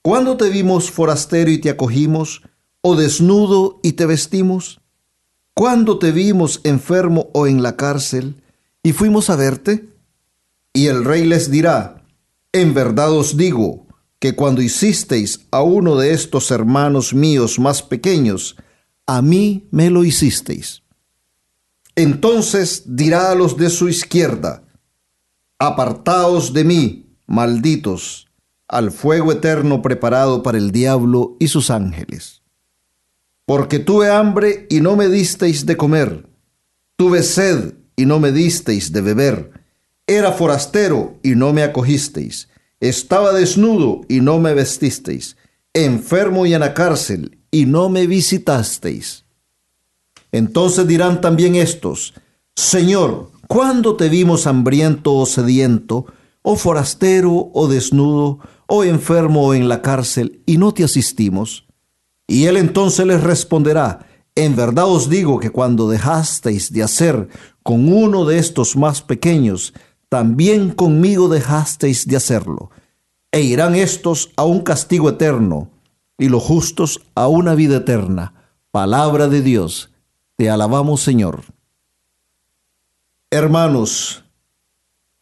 ¿Cuándo 0.05 0.37
te 0.37 0.49
vimos 0.49 0.91
forastero 0.91 1.49
y 1.49 1.57
te 1.57 1.71
acogimos, 1.71 2.43
o 2.81 2.95
desnudo 2.95 3.79
y 3.81 3.93
te 3.93 4.05
vestimos? 4.05 4.79
¿Cuándo 5.55 5.97
te 5.97 6.11
vimos 6.11 6.61
enfermo 6.63 7.31
o 7.33 7.47
en 7.47 7.63
la 7.63 7.75
cárcel 7.75 8.43
y 8.83 8.93
fuimos 8.93 9.31
a 9.31 9.35
verte? 9.35 9.89
Y 10.73 10.85
el 10.89 11.05
rey 11.05 11.25
les 11.25 11.49
dirá, 11.49 12.05
en 12.51 12.75
verdad 12.75 13.13
os 13.13 13.35
digo, 13.35 13.87
que 14.19 14.35
cuando 14.35 14.61
hicisteis 14.61 15.47
a 15.49 15.63
uno 15.63 15.95
de 15.95 16.13
estos 16.13 16.51
hermanos 16.51 17.15
míos 17.15 17.57
más 17.57 17.81
pequeños, 17.81 18.57
a 19.07 19.23
mí 19.23 19.67
me 19.71 19.89
lo 19.89 20.03
hicisteis. 20.03 20.83
Entonces 21.95 22.83
dirá 22.85 23.31
a 23.31 23.35
los 23.35 23.57
de 23.57 23.71
su 23.71 23.89
izquierda, 23.89 24.65
Apartaos 25.57 26.53
de 26.53 26.63
mí, 26.63 27.17
malditos, 27.25 28.24
al 28.67 28.91
fuego 28.91 29.31
eterno 29.31 29.81
preparado 29.81 30.43
para 30.43 30.57
el 30.57 30.71
diablo 30.71 31.37
y 31.39 31.47
sus 31.47 31.69
ángeles. 31.69 32.41
Porque 33.45 33.79
tuve 33.79 34.09
hambre 34.09 34.67
y 34.69 34.81
no 34.81 34.95
me 34.95 35.07
disteis 35.07 35.65
de 35.65 35.77
comer, 35.77 36.27
tuve 36.95 37.21
sed 37.23 37.75
y 37.95 38.05
no 38.05 38.19
me 38.19 38.31
disteis 38.31 38.91
de 38.91 39.01
beber, 39.01 39.51
era 40.07 40.31
forastero 40.31 41.19
y 41.23 41.35
no 41.35 41.53
me 41.53 41.63
acogisteis 41.63 42.49
estaba 42.79 43.33
desnudo 43.33 44.01
y 44.07 44.21
no 44.21 44.39
me 44.39 44.53
vestisteis, 44.53 45.37
enfermo 45.73 46.45
y 46.45 46.53
en 46.53 46.59
la 46.59 46.73
cárcel 46.73 47.39
y 47.51 47.65
no 47.65 47.89
me 47.89 48.07
visitasteis. 48.07 49.25
Entonces 50.31 50.87
dirán 50.87 51.21
también 51.21 51.55
estos, 51.55 52.13
Señor, 52.55 53.31
¿cuándo 53.47 53.95
te 53.95 54.09
vimos 54.09 54.47
hambriento 54.47 55.15
o 55.15 55.25
sediento, 55.25 56.05
o 56.41 56.55
forastero 56.55 57.49
o 57.53 57.67
desnudo, 57.67 58.39
o 58.67 58.83
enfermo 58.83 59.47
o 59.47 59.53
en 59.53 59.67
la 59.67 59.81
cárcel, 59.81 60.41
y 60.45 60.57
no 60.57 60.73
te 60.73 60.83
asistimos? 60.83 61.65
Y 62.27 62.45
él 62.45 62.57
entonces 62.57 63.05
les 63.05 63.21
responderá, 63.21 64.07
en 64.35 64.55
verdad 64.55 64.87
os 64.87 65.09
digo 65.09 65.39
que 65.39 65.49
cuando 65.49 65.89
dejasteis 65.89 66.71
de 66.73 66.83
hacer 66.83 67.29
con 67.63 67.91
uno 67.91 68.25
de 68.25 68.37
estos 68.37 68.75
más 68.75 69.01
pequeños, 69.01 69.73
también 70.09 70.71
conmigo 70.71 71.29
dejasteis 71.29 72.07
de 72.07 72.17
hacerlo. 72.17 72.69
E 73.31 73.41
irán 73.41 73.75
estos 73.75 74.31
a 74.35 74.43
un 74.43 74.61
castigo 74.61 75.09
eterno 75.09 75.71
y 76.17 76.29
los 76.29 76.43
justos 76.43 77.01
a 77.15 77.27
una 77.27 77.55
vida 77.55 77.77
eterna. 77.77 78.33
Palabra 78.71 79.27
de 79.27 79.41
Dios. 79.41 79.91
Te 80.35 80.49
alabamos, 80.49 81.01
Señor. 81.01 81.43
Hermanos, 83.31 84.23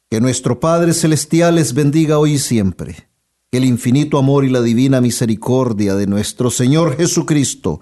que 0.09 0.21
nuestro 0.21 0.59
Padre 0.59 0.93
Celestial 0.93 1.55
les 1.55 1.73
bendiga 1.73 2.19
hoy 2.19 2.33
y 2.33 2.39
siempre. 2.39 3.07
El 3.53 3.65
infinito 3.65 4.17
amor 4.17 4.45
y 4.45 4.49
la 4.49 4.63
divina 4.63 4.99
misericordia 4.99 5.93
de 5.93 6.07
nuestro 6.07 6.49
Señor 6.49 6.97
Jesucristo 6.97 7.81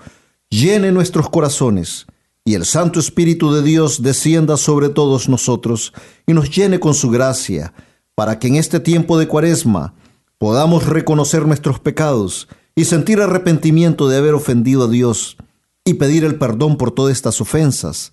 llene 0.50 0.92
nuestros 0.92 1.30
corazones 1.30 2.08
y 2.44 2.56
el 2.56 2.66
Santo 2.66 3.00
Espíritu 3.00 3.54
de 3.54 3.64
Dios 3.64 4.04
descienda 4.04 4.58
sobre 4.58 4.90
todos 4.90 5.30
nosotros 5.30 5.94
y 6.28 6.34
nos 6.34 6.54
llene 6.54 6.82
con 6.82 6.94
su 6.94 7.10
gracia, 7.10 7.74
para 8.16 8.38
que 8.38 8.50
en 8.50 8.58
este 8.58 8.82
tiempo 8.82 9.18
de 9.18 9.30
cuaresma 9.30 9.94
podamos 10.38 10.88
reconocer 10.88 11.48
nuestros 11.48 11.80
pecados 11.80 12.50
y 12.76 12.84
sentir 12.84 13.22
arrepentimiento 13.22 14.10
de 14.10 14.18
haber 14.18 14.34
ofendido 14.34 14.84
a 14.84 14.88
Dios 14.90 15.38
y 15.86 15.94
pedir 15.94 16.26
el 16.26 16.36
perdón 16.36 16.76
por 16.76 16.92
todas 16.92 17.14
estas 17.14 17.40
ofensas, 17.40 18.12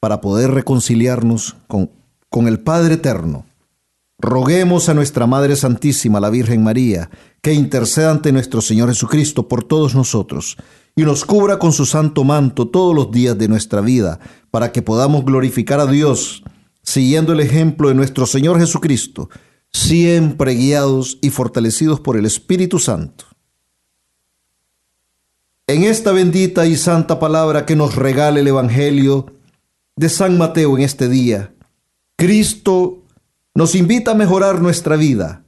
para 0.00 0.22
poder 0.22 0.52
reconciliarnos 0.52 1.54
con, 1.68 1.90
con 2.30 2.48
el 2.48 2.60
Padre 2.60 2.94
Eterno. 2.94 3.44
Roguemos 4.22 4.88
a 4.88 4.94
nuestra 4.94 5.26
Madre 5.26 5.56
Santísima, 5.56 6.20
la 6.20 6.30
Virgen 6.30 6.62
María, 6.62 7.10
que 7.42 7.54
interceda 7.54 8.12
ante 8.12 8.30
nuestro 8.30 8.60
Señor 8.60 8.88
Jesucristo 8.88 9.48
por 9.48 9.64
todos 9.64 9.96
nosotros 9.96 10.56
y 10.94 11.02
nos 11.02 11.24
cubra 11.24 11.58
con 11.58 11.72
su 11.72 11.86
santo 11.86 12.22
manto 12.22 12.68
todos 12.68 12.94
los 12.94 13.10
días 13.10 13.36
de 13.36 13.48
nuestra 13.48 13.80
vida, 13.80 14.20
para 14.52 14.70
que 14.70 14.80
podamos 14.80 15.24
glorificar 15.24 15.80
a 15.80 15.86
Dios, 15.86 16.44
siguiendo 16.84 17.32
el 17.32 17.40
ejemplo 17.40 17.88
de 17.88 17.94
nuestro 17.94 18.26
Señor 18.26 18.60
Jesucristo, 18.60 19.28
siempre 19.72 20.54
guiados 20.54 21.18
y 21.20 21.30
fortalecidos 21.30 21.98
por 21.98 22.16
el 22.16 22.24
Espíritu 22.24 22.78
Santo. 22.78 23.24
En 25.66 25.82
esta 25.82 26.12
bendita 26.12 26.64
y 26.66 26.76
santa 26.76 27.18
palabra 27.18 27.66
que 27.66 27.74
nos 27.74 27.96
regala 27.96 28.38
el 28.38 28.46
Evangelio 28.46 29.34
de 29.96 30.08
San 30.08 30.38
Mateo 30.38 30.76
en 30.76 30.84
este 30.84 31.08
día, 31.08 31.54
Cristo 32.14 33.01
nos 33.54 33.74
invita 33.74 34.12
a 34.12 34.14
mejorar 34.14 34.62
nuestra 34.62 34.96
vida, 34.96 35.44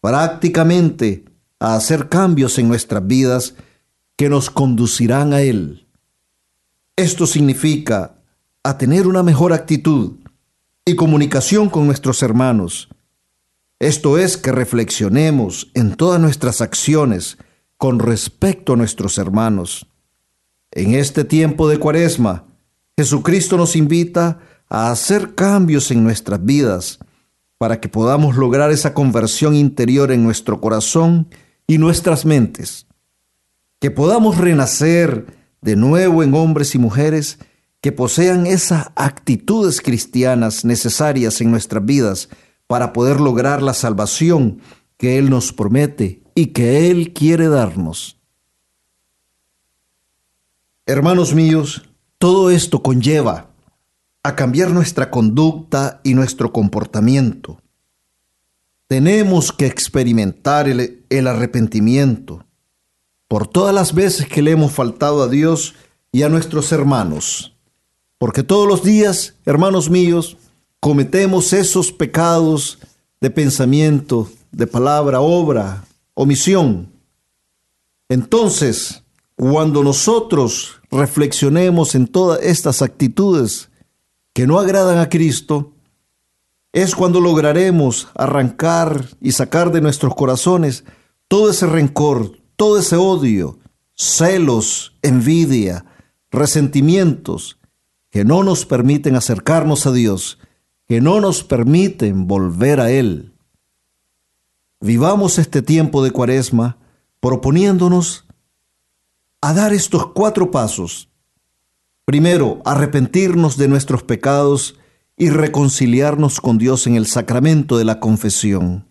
prácticamente 0.00 1.24
a 1.58 1.74
hacer 1.74 2.08
cambios 2.08 2.58
en 2.58 2.68
nuestras 2.68 3.06
vidas, 3.06 3.54
que 4.16 4.28
nos 4.28 4.50
conducirán 4.50 5.32
a 5.32 5.40
Él. 5.40 5.88
Esto 6.96 7.26
significa 7.26 8.16
a 8.62 8.78
tener 8.78 9.06
una 9.06 9.22
mejor 9.22 9.52
actitud 9.52 10.18
y 10.84 10.94
comunicación 10.94 11.68
con 11.68 11.86
nuestros 11.86 12.22
hermanos. 12.22 12.88
Esto 13.80 14.18
es 14.18 14.36
que 14.36 14.52
reflexionemos 14.52 15.70
en 15.74 15.96
todas 15.96 16.20
nuestras 16.20 16.60
acciones 16.60 17.38
con 17.76 17.98
respecto 17.98 18.74
a 18.74 18.76
nuestros 18.76 19.18
hermanos. 19.18 19.88
En 20.70 20.94
este 20.94 21.24
tiempo 21.24 21.68
de 21.68 21.78
cuaresma, 21.78 22.44
Jesucristo 22.96 23.56
nos 23.56 23.74
invita 23.74 24.38
a 24.68 24.92
hacer 24.92 25.34
cambios 25.34 25.90
en 25.90 26.04
nuestras 26.04 26.44
vidas 26.44 27.00
para 27.62 27.78
que 27.78 27.88
podamos 27.88 28.34
lograr 28.34 28.72
esa 28.72 28.92
conversión 28.92 29.54
interior 29.54 30.10
en 30.10 30.24
nuestro 30.24 30.60
corazón 30.60 31.28
y 31.68 31.78
nuestras 31.78 32.24
mentes 32.24 32.88
que 33.78 33.92
podamos 33.92 34.36
renacer 34.36 35.26
de 35.60 35.76
nuevo 35.76 36.24
en 36.24 36.34
hombres 36.34 36.74
y 36.74 36.78
mujeres 36.78 37.38
que 37.80 37.92
posean 37.92 38.48
esas 38.48 38.88
actitudes 38.96 39.80
cristianas 39.80 40.64
necesarias 40.64 41.40
en 41.40 41.52
nuestras 41.52 41.84
vidas 41.84 42.30
para 42.66 42.92
poder 42.92 43.20
lograr 43.20 43.62
la 43.62 43.74
salvación 43.74 44.60
que 44.96 45.16
Él 45.16 45.30
nos 45.30 45.52
promete 45.52 46.20
y 46.34 46.46
que 46.46 46.90
Él 46.90 47.12
quiere 47.12 47.46
darnos. 47.46 48.18
Hermanos 50.84 51.32
míos, 51.32 51.88
todo 52.18 52.50
esto 52.50 52.82
conlleva 52.82 53.51
a 54.22 54.36
cambiar 54.36 54.70
nuestra 54.70 55.10
conducta 55.10 56.00
y 56.04 56.14
nuestro 56.14 56.52
comportamiento. 56.52 57.60
Tenemos 58.86 59.52
que 59.52 59.66
experimentar 59.66 60.68
el, 60.68 61.04
el, 61.08 61.26
arrepentimiento 61.26 62.44
por 63.26 63.46
todas 63.46 63.74
las 63.74 63.94
veces 63.94 64.28
que 64.28 64.42
le 64.42 64.52
hemos 64.52 64.72
faltado 64.72 65.22
a 65.22 65.28
Dios 65.28 65.74
y 66.12 66.22
a 66.22 66.28
nuestros 66.28 66.70
hermanos. 66.72 67.56
Porque 68.18 68.42
todos 68.42 68.68
los 68.68 68.84
días, 68.84 69.34
hermanos 69.44 69.90
míos, 69.90 70.36
cometemos 70.78 71.52
esos 71.52 71.90
pecados 71.90 72.78
de 73.20 73.30
pensamiento, 73.30 74.30
de 74.52 74.66
palabra, 74.66 75.20
obra, 75.20 75.84
omisión. 76.14 76.92
Entonces, 78.08 79.02
cuando 79.36 79.82
nosotros 79.82 80.80
reflexionemos 80.90 81.94
en 81.94 82.06
todas 82.06 82.40
estas 82.42 82.82
actitudes 82.82 83.70
que 84.32 84.46
no 84.46 84.58
agradan 84.58 84.98
a 84.98 85.08
Cristo, 85.08 85.72
es 86.72 86.94
cuando 86.94 87.20
lograremos 87.20 88.08
arrancar 88.14 89.08
y 89.20 89.32
sacar 89.32 89.72
de 89.72 89.80
nuestros 89.80 90.14
corazones 90.14 90.84
todo 91.28 91.50
ese 91.50 91.66
rencor, 91.66 92.38
todo 92.56 92.78
ese 92.78 92.96
odio, 92.96 93.58
celos, 93.94 94.96
envidia, 95.02 95.84
resentimientos 96.30 97.58
que 98.10 98.24
no 98.24 98.42
nos 98.42 98.66
permiten 98.66 99.16
acercarnos 99.16 99.86
a 99.86 99.92
Dios, 99.92 100.38
que 100.86 101.00
no 101.00 101.20
nos 101.20 101.44
permiten 101.44 102.26
volver 102.26 102.80
a 102.80 102.90
Él. 102.90 103.34
Vivamos 104.80 105.38
este 105.38 105.62
tiempo 105.62 106.02
de 106.02 106.10
cuaresma 106.10 106.78
proponiéndonos 107.20 108.24
a 109.40 109.54
dar 109.54 109.72
estos 109.72 110.08
cuatro 110.08 110.50
pasos. 110.50 111.08
Primero, 112.04 112.60
arrepentirnos 112.64 113.56
de 113.56 113.68
nuestros 113.68 114.02
pecados 114.02 114.76
y 115.16 115.30
reconciliarnos 115.30 116.40
con 116.40 116.58
Dios 116.58 116.86
en 116.86 116.96
el 116.96 117.06
sacramento 117.06 117.78
de 117.78 117.84
la 117.84 118.00
confesión. 118.00 118.88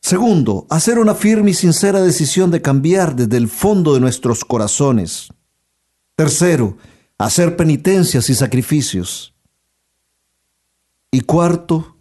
Segundo, 0.00 0.66
hacer 0.70 0.98
una 0.98 1.14
firme 1.14 1.50
y 1.50 1.54
sincera 1.54 2.00
decisión 2.00 2.50
de 2.50 2.62
cambiar 2.62 3.16
desde 3.16 3.36
el 3.36 3.48
fondo 3.48 3.92
de 3.92 4.00
nuestros 4.00 4.44
corazones. 4.44 5.28
Tercero, 6.14 6.76
hacer 7.18 7.56
penitencias 7.56 8.30
y 8.30 8.34
sacrificios. 8.34 9.34
Y 11.10 11.22
cuarto, 11.22 11.96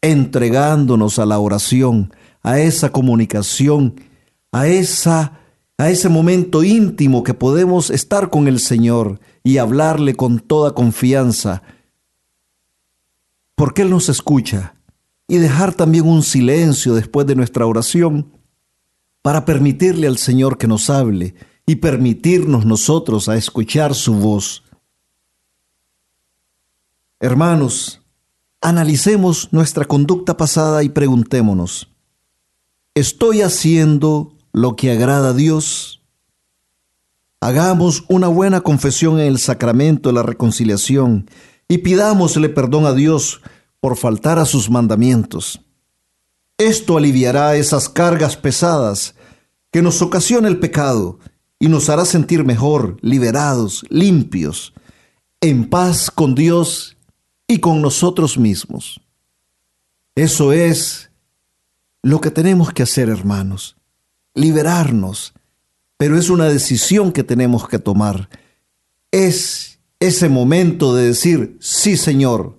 entregándonos 0.00 1.18
a 1.18 1.26
la 1.26 1.38
oración, 1.38 2.12
a 2.42 2.60
esa 2.60 2.92
comunicación, 2.92 4.00
a 4.52 4.66
esa 4.66 5.40
a 5.78 5.90
ese 5.90 6.08
momento 6.08 6.64
íntimo 6.64 7.22
que 7.22 7.34
podemos 7.34 7.90
estar 7.90 8.30
con 8.30 8.48
el 8.48 8.58
Señor 8.58 9.20
y 9.44 9.58
hablarle 9.58 10.16
con 10.16 10.40
toda 10.40 10.74
confianza, 10.74 11.62
porque 13.54 13.82
Él 13.82 13.90
nos 13.90 14.08
escucha, 14.08 14.74
y 15.28 15.36
dejar 15.36 15.74
también 15.74 16.06
un 16.06 16.22
silencio 16.22 16.94
después 16.94 17.26
de 17.26 17.36
nuestra 17.36 17.66
oración 17.66 18.32
para 19.22 19.44
permitirle 19.44 20.06
al 20.06 20.18
Señor 20.18 20.58
que 20.58 20.66
nos 20.66 20.90
hable 20.90 21.34
y 21.66 21.76
permitirnos 21.76 22.64
nosotros 22.64 23.28
a 23.28 23.36
escuchar 23.36 23.94
su 23.94 24.14
voz. 24.14 24.64
Hermanos, 27.20 28.00
analicemos 28.60 29.52
nuestra 29.52 29.84
conducta 29.84 30.36
pasada 30.36 30.82
y 30.82 30.88
preguntémonos, 30.88 31.90
¿estoy 32.94 33.42
haciendo 33.42 34.37
lo 34.52 34.76
que 34.76 34.90
agrada 34.90 35.30
a 35.30 35.34
Dios? 35.34 36.02
Hagamos 37.40 38.04
una 38.08 38.28
buena 38.28 38.62
confesión 38.62 39.20
en 39.20 39.26
el 39.26 39.38
sacramento 39.38 40.08
de 40.08 40.14
la 40.14 40.22
reconciliación 40.22 41.30
y 41.68 41.78
pidámosle 41.78 42.48
perdón 42.48 42.86
a 42.86 42.92
Dios 42.92 43.40
por 43.80 43.96
faltar 43.96 44.38
a 44.38 44.44
sus 44.44 44.70
mandamientos. 44.70 45.60
Esto 46.56 46.96
aliviará 46.96 47.54
esas 47.56 47.88
cargas 47.88 48.36
pesadas 48.36 49.14
que 49.70 49.82
nos 49.82 50.02
ocasiona 50.02 50.48
el 50.48 50.58
pecado 50.58 51.18
y 51.60 51.68
nos 51.68 51.88
hará 51.88 52.04
sentir 52.04 52.44
mejor, 52.44 52.96
liberados, 53.00 53.84
limpios, 53.90 54.72
en 55.40 55.68
paz 55.70 56.10
con 56.10 56.34
Dios 56.34 56.96
y 57.46 57.60
con 57.60 57.80
nosotros 57.80 58.38
mismos. 58.38 59.00
Eso 60.14 60.52
es 60.52 61.10
lo 62.02 62.20
que 62.20 62.30
tenemos 62.30 62.72
que 62.72 62.82
hacer, 62.82 63.08
hermanos, 63.08 63.76
liberarnos, 64.38 65.34
pero 65.96 66.16
es 66.16 66.30
una 66.30 66.46
decisión 66.46 67.12
que 67.12 67.24
tenemos 67.24 67.68
que 67.68 67.78
tomar. 67.78 68.28
Es 69.10 69.80
ese 70.00 70.28
momento 70.28 70.94
de 70.94 71.08
decir, 71.08 71.58
sí 71.60 71.96
Señor, 71.96 72.58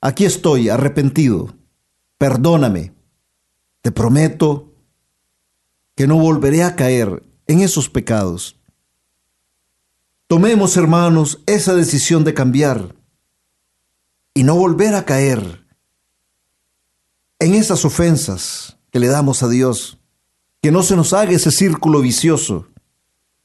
aquí 0.00 0.24
estoy 0.24 0.68
arrepentido, 0.68 1.54
perdóname, 2.16 2.94
te 3.82 3.92
prometo 3.92 4.72
que 5.94 6.06
no 6.06 6.16
volveré 6.16 6.62
a 6.62 6.74
caer 6.74 7.22
en 7.46 7.60
esos 7.60 7.88
pecados. 7.88 8.58
Tomemos, 10.26 10.76
hermanos, 10.76 11.42
esa 11.46 11.74
decisión 11.74 12.22
de 12.24 12.34
cambiar 12.34 12.94
y 14.34 14.42
no 14.42 14.54
volver 14.54 14.94
a 14.94 15.04
caer 15.04 15.66
en 17.40 17.54
esas 17.54 17.84
ofensas 17.84 18.78
que 18.90 19.00
le 19.00 19.08
damos 19.08 19.42
a 19.42 19.48
Dios. 19.48 19.97
Que 20.60 20.70
no 20.70 20.82
se 20.82 20.96
nos 20.96 21.12
haga 21.12 21.32
ese 21.32 21.50
círculo 21.50 22.00
vicioso. 22.00 22.68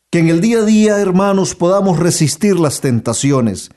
Que 0.10 0.20
en 0.20 0.30
el 0.30 0.42
día 0.42 0.60
a 0.60 0.66
día, 0.66 1.00
hermanos, 1.00 1.56
podamos 1.56 2.00
resistir 2.00 2.60
las 2.60 2.82
tentaciones 2.82 3.70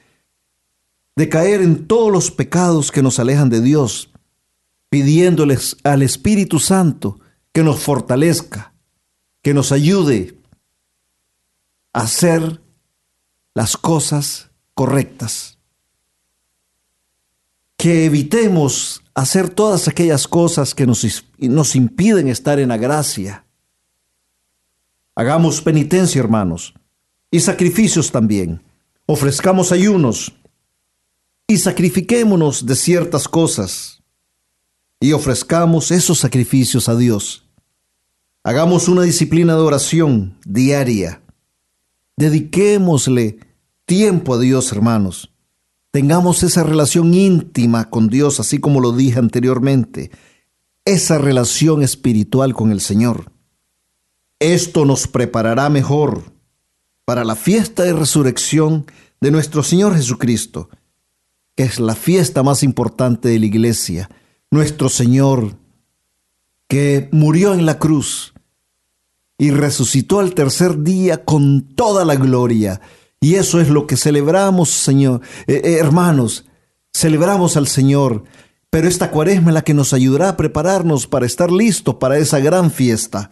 de 1.16 1.28
caer 1.30 1.62
en 1.62 1.86
todos 1.86 2.12
los 2.12 2.30
pecados 2.30 2.92
que 2.92 3.02
nos 3.02 3.18
alejan 3.18 3.48
de 3.48 3.62
Dios, 3.62 4.10
pidiéndoles 4.90 5.76
al 5.82 6.02
Espíritu 6.02 6.60
Santo 6.60 7.18
que 7.52 7.62
nos 7.62 7.80
fortalezca, 7.80 8.74
que 9.42 9.54
nos 9.54 9.72
ayude 9.72 10.38
a 11.94 12.02
hacer 12.02 12.60
las 13.54 13.78
cosas 13.78 14.50
correctas. 14.74 15.55
Que 17.76 18.06
evitemos 18.06 19.02
hacer 19.14 19.48
todas 19.48 19.88
aquellas 19.88 20.26
cosas 20.26 20.74
que 20.74 20.86
nos, 20.86 21.24
nos 21.38 21.76
impiden 21.76 22.28
estar 22.28 22.58
en 22.58 22.68
la 22.68 22.76
gracia. 22.76 23.44
Hagamos 25.14 25.62
penitencia, 25.62 26.20
hermanos, 26.20 26.74
y 27.30 27.40
sacrificios 27.40 28.10
también. 28.12 28.62
Ofrezcamos 29.06 29.72
ayunos 29.72 30.34
y 31.46 31.58
sacrifiquémonos 31.58 32.66
de 32.66 32.76
ciertas 32.76 33.28
cosas 33.28 34.02
y 35.00 35.12
ofrezcamos 35.12 35.90
esos 35.90 36.18
sacrificios 36.18 36.88
a 36.88 36.96
Dios. 36.96 37.46
Hagamos 38.42 38.88
una 38.88 39.02
disciplina 39.02 39.54
de 39.54 39.60
oración 39.60 40.38
diaria. 40.44 41.22
Dediquémosle 42.16 43.38
tiempo 43.84 44.34
a 44.34 44.38
Dios, 44.38 44.72
hermanos. 44.72 45.32
Tengamos 45.96 46.42
esa 46.42 46.62
relación 46.62 47.14
íntima 47.14 47.88
con 47.88 48.08
Dios, 48.08 48.38
así 48.38 48.58
como 48.58 48.80
lo 48.80 48.92
dije 48.92 49.18
anteriormente, 49.18 50.10
esa 50.84 51.16
relación 51.16 51.82
espiritual 51.82 52.52
con 52.52 52.70
el 52.70 52.82
Señor. 52.82 53.32
Esto 54.38 54.84
nos 54.84 55.08
preparará 55.08 55.70
mejor 55.70 56.34
para 57.06 57.24
la 57.24 57.34
fiesta 57.34 57.82
de 57.82 57.94
resurrección 57.94 58.84
de 59.22 59.30
nuestro 59.30 59.62
Señor 59.62 59.94
Jesucristo, 59.96 60.68
que 61.54 61.62
es 61.62 61.80
la 61.80 61.94
fiesta 61.94 62.42
más 62.42 62.62
importante 62.62 63.30
de 63.30 63.38
la 63.38 63.46
iglesia. 63.46 64.10
Nuestro 64.50 64.90
Señor, 64.90 65.56
que 66.68 67.08
murió 67.10 67.54
en 67.54 67.64
la 67.64 67.78
cruz, 67.78 68.34
y 69.38 69.50
resucitó 69.50 70.20
al 70.20 70.34
tercer 70.34 70.82
día 70.82 71.24
con 71.24 71.74
toda 71.74 72.04
la 72.04 72.16
gloria. 72.16 72.82
Y 73.26 73.34
eso 73.34 73.60
es 73.60 73.68
lo 73.68 73.88
que 73.88 73.96
celebramos, 73.96 74.70
Señor. 74.70 75.20
Eh, 75.48 75.60
eh, 75.64 75.78
hermanos, 75.80 76.46
celebramos 76.94 77.56
al 77.56 77.66
Señor, 77.66 78.22
pero 78.70 78.86
esta 78.86 79.10
cuaresma 79.10 79.50
es 79.50 79.54
la 79.54 79.64
que 79.64 79.74
nos 79.74 79.92
ayudará 79.92 80.28
a 80.28 80.36
prepararnos 80.36 81.08
para 81.08 81.26
estar 81.26 81.50
listos 81.50 81.96
para 81.96 82.18
esa 82.18 82.38
gran 82.38 82.70
fiesta. 82.70 83.28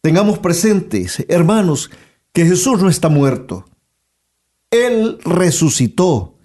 Tengamos 0.00 0.38
presentes, 0.38 1.22
hermanos, 1.28 1.90
que 2.32 2.46
Jesús 2.46 2.80
no 2.80 2.88
está 2.88 3.10
muerto. 3.10 3.66
Él 4.70 5.18
resucitó. 5.22 6.38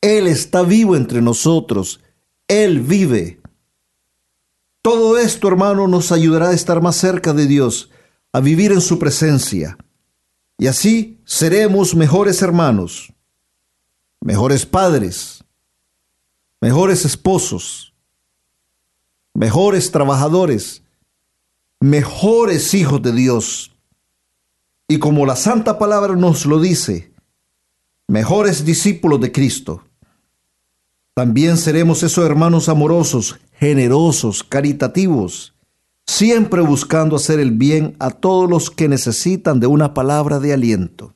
Él 0.00 0.26
está 0.26 0.62
vivo 0.62 0.96
entre 0.96 1.22
nosotros. 1.22 2.00
Él 2.48 2.80
vive. 2.80 3.40
Todo 4.82 5.16
esto, 5.16 5.46
hermano, 5.46 5.86
nos 5.86 6.10
ayudará 6.10 6.48
a 6.48 6.54
estar 6.54 6.82
más 6.82 6.96
cerca 6.96 7.32
de 7.32 7.46
Dios, 7.46 7.88
a 8.32 8.40
vivir 8.40 8.72
en 8.72 8.80
su 8.80 8.98
presencia. 8.98 9.78
Y 10.62 10.68
así 10.68 11.18
seremos 11.24 11.92
mejores 11.92 12.40
hermanos, 12.40 13.12
mejores 14.20 14.64
padres, 14.64 15.42
mejores 16.60 17.04
esposos, 17.04 17.92
mejores 19.34 19.90
trabajadores, 19.90 20.84
mejores 21.80 22.74
hijos 22.74 23.02
de 23.02 23.10
Dios. 23.10 23.74
y 24.86 25.00
como 25.00 25.26
la 25.26 25.34
santa 25.34 25.80
palabra 25.80 26.14
nos 26.14 26.46
lo 26.46 26.60
dice, 26.60 27.12
mejores 28.06 28.64
discípulos 28.64 29.20
de 29.20 29.32
Cristo. 29.32 29.82
También 31.12 31.56
seremos 31.58 32.04
esos 32.04 32.24
hermanos 32.24 32.68
amorosos, 32.68 33.40
generosos, 33.54 34.44
caritativos, 34.44 35.51
siempre 36.12 36.60
buscando 36.60 37.16
hacer 37.16 37.40
el 37.40 37.52
bien 37.52 37.96
a 37.98 38.10
todos 38.10 38.48
los 38.48 38.70
que 38.70 38.86
necesitan 38.86 39.60
de 39.60 39.66
una 39.66 39.94
palabra 39.94 40.40
de 40.40 40.52
aliento, 40.52 41.14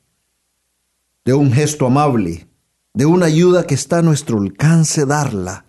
de 1.23 1.35
un 1.35 1.51
gesto 1.51 1.85
amable, 1.85 2.47
de 2.95 3.05
una 3.05 3.27
ayuda 3.27 3.67
que 3.67 3.75
está 3.75 3.99
a 3.99 4.01
nuestro 4.01 4.39
alcance 4.39 5.05
darla. 5.05 5.65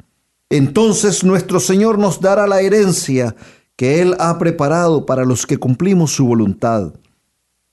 Entonces 0.49 1.24
nuestro 1.24 1.61
Señor 1.61 1.99
nos 1.99 2.22
dará 2.22 2.47
la 2.47 2.62
herencia 2.62 3.37
que 3.76 4.01
Él 4.01 4.16
ha 4.18 4.39
preparado 4.39 5.05
para 5.05 5.26
los 5.26 5.47
que 5.47 5.59
cumplimos 5.59 6.12
su 6.12 6.26
voluntad 6.26 6.95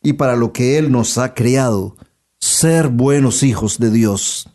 y 0.03 0.13
para 0.13 0.35
lo 0.35 0.51
que 0.51 0.77
Él 0.77 0.91
nos 0.91 1.17
ha 1.17 1.33
creado, 1.33 1.95
ser 2.37 2.89
buenos 2.89 3.43
hijos 3.43 3.79
de 3.79 3.91
Dios. 3.91 4.49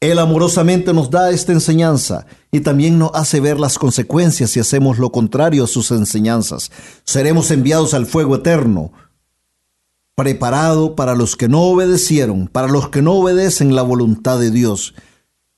Él 0.00 0.18
amorosamente 0.18 0.94
nos 0.94 1.10
da 1.10 1.30
esta 1.30 1.52
enseñanza 1.52 2.24
y 2.50 2.60
también 2.60 2.98
nos 2.98 3.10
hace 3.12 3.38
ver 3.38 3.60
las 3.60 3.78
consecuencias 3.78 4.50
si 4.50 4.58
hacemos 4.58 4.98
lo 4.98 5.12
contrario 5.12 5.64
a 5.64 5.66
sus 5.66 5.90
enseñanzas. 5.90 6.70
Seremos 7.04 7.50
enviados 7.50 7.92
al 7.92 8.06
fuego 8.06 8.36
eterno, 8.36 8.92
preparado 10.14 10.96
para 10.96 11.14
los 11.14 11.36
que 11.36 11.48
no 11.48 11.64
obedecieron, 11.64 12.48
para 12.48 12.68
los 12.68 12.88
que 12.88 13.02
no 13.02 13.12
obedecen 13.12 13.74
la 13.74 13.82
voluntad 13.82 14.40
de 14.40 14.50
Dios. 14.50 14.94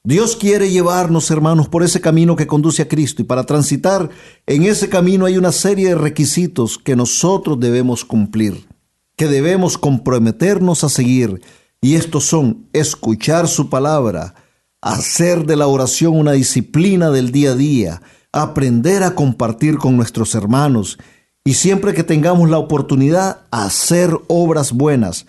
Dios 0.03 0.35
quiere 0.35 0.71
llevarnos, 0.71 1.31
hermanos, 1.31 1.69
por 1.69 1.85
ese 1.85 2.01
camino 2.01 2.35
que 2.35 2.49
conduce 2.49 2.83
a 2.83 2.89
Cristo 2.89 3.23
y 3.23 3.25
para 3.25 3.45
transitar 3.45 4.11
en 4.47 4.65
ese 4.65 4.89
camino 4.89 5.27
hay 5.27 5.39
una 5.39 5.53
serie 5.53 5.91
de 5.91 5.95
requisitos 5.95 6.79
que 6.79 6.97
nosotros 6.97 7.61
debemos 7.61 8.05
cumplir, 8.05 8.67
que 9.15 9.29
debemos 9.29 9.79
comprometernos 9.79 10.83
a 10.83 10.89
seguir 10.89 11.41
y 11.83 11.97
estos 11.97 12.25
son 12.25 12.69
escuchar 12.73 13.49
su 13.49 13.69
palabra, 13.69 14.35
hacer 14.81 15.45
de 15.45 15.57
la 15.57 15.67
oración 15.67 16.17
una 16.17 16.33
disciplina 16.33 17.11
del 17.11 17.33
día 17.33 17.51
a 17.51 17.55
día, 17.57 18.03
aprender 18.31 19.03
a 19.03 19.17
compartir 19.17 19.79
con 19.79 19.97
nuestros 19.97 20.35
hermanos 20.37 20.99
y 21.45 21.55
siempre 21.55 21.93
que 21.93 22.05
tengamos 22.05 22.49
la 22.49 22.59
oportunidad, 22.59 23.41
hacer 23.51 24.17
obras 24.29 24.73
buenas. 24.73 25.27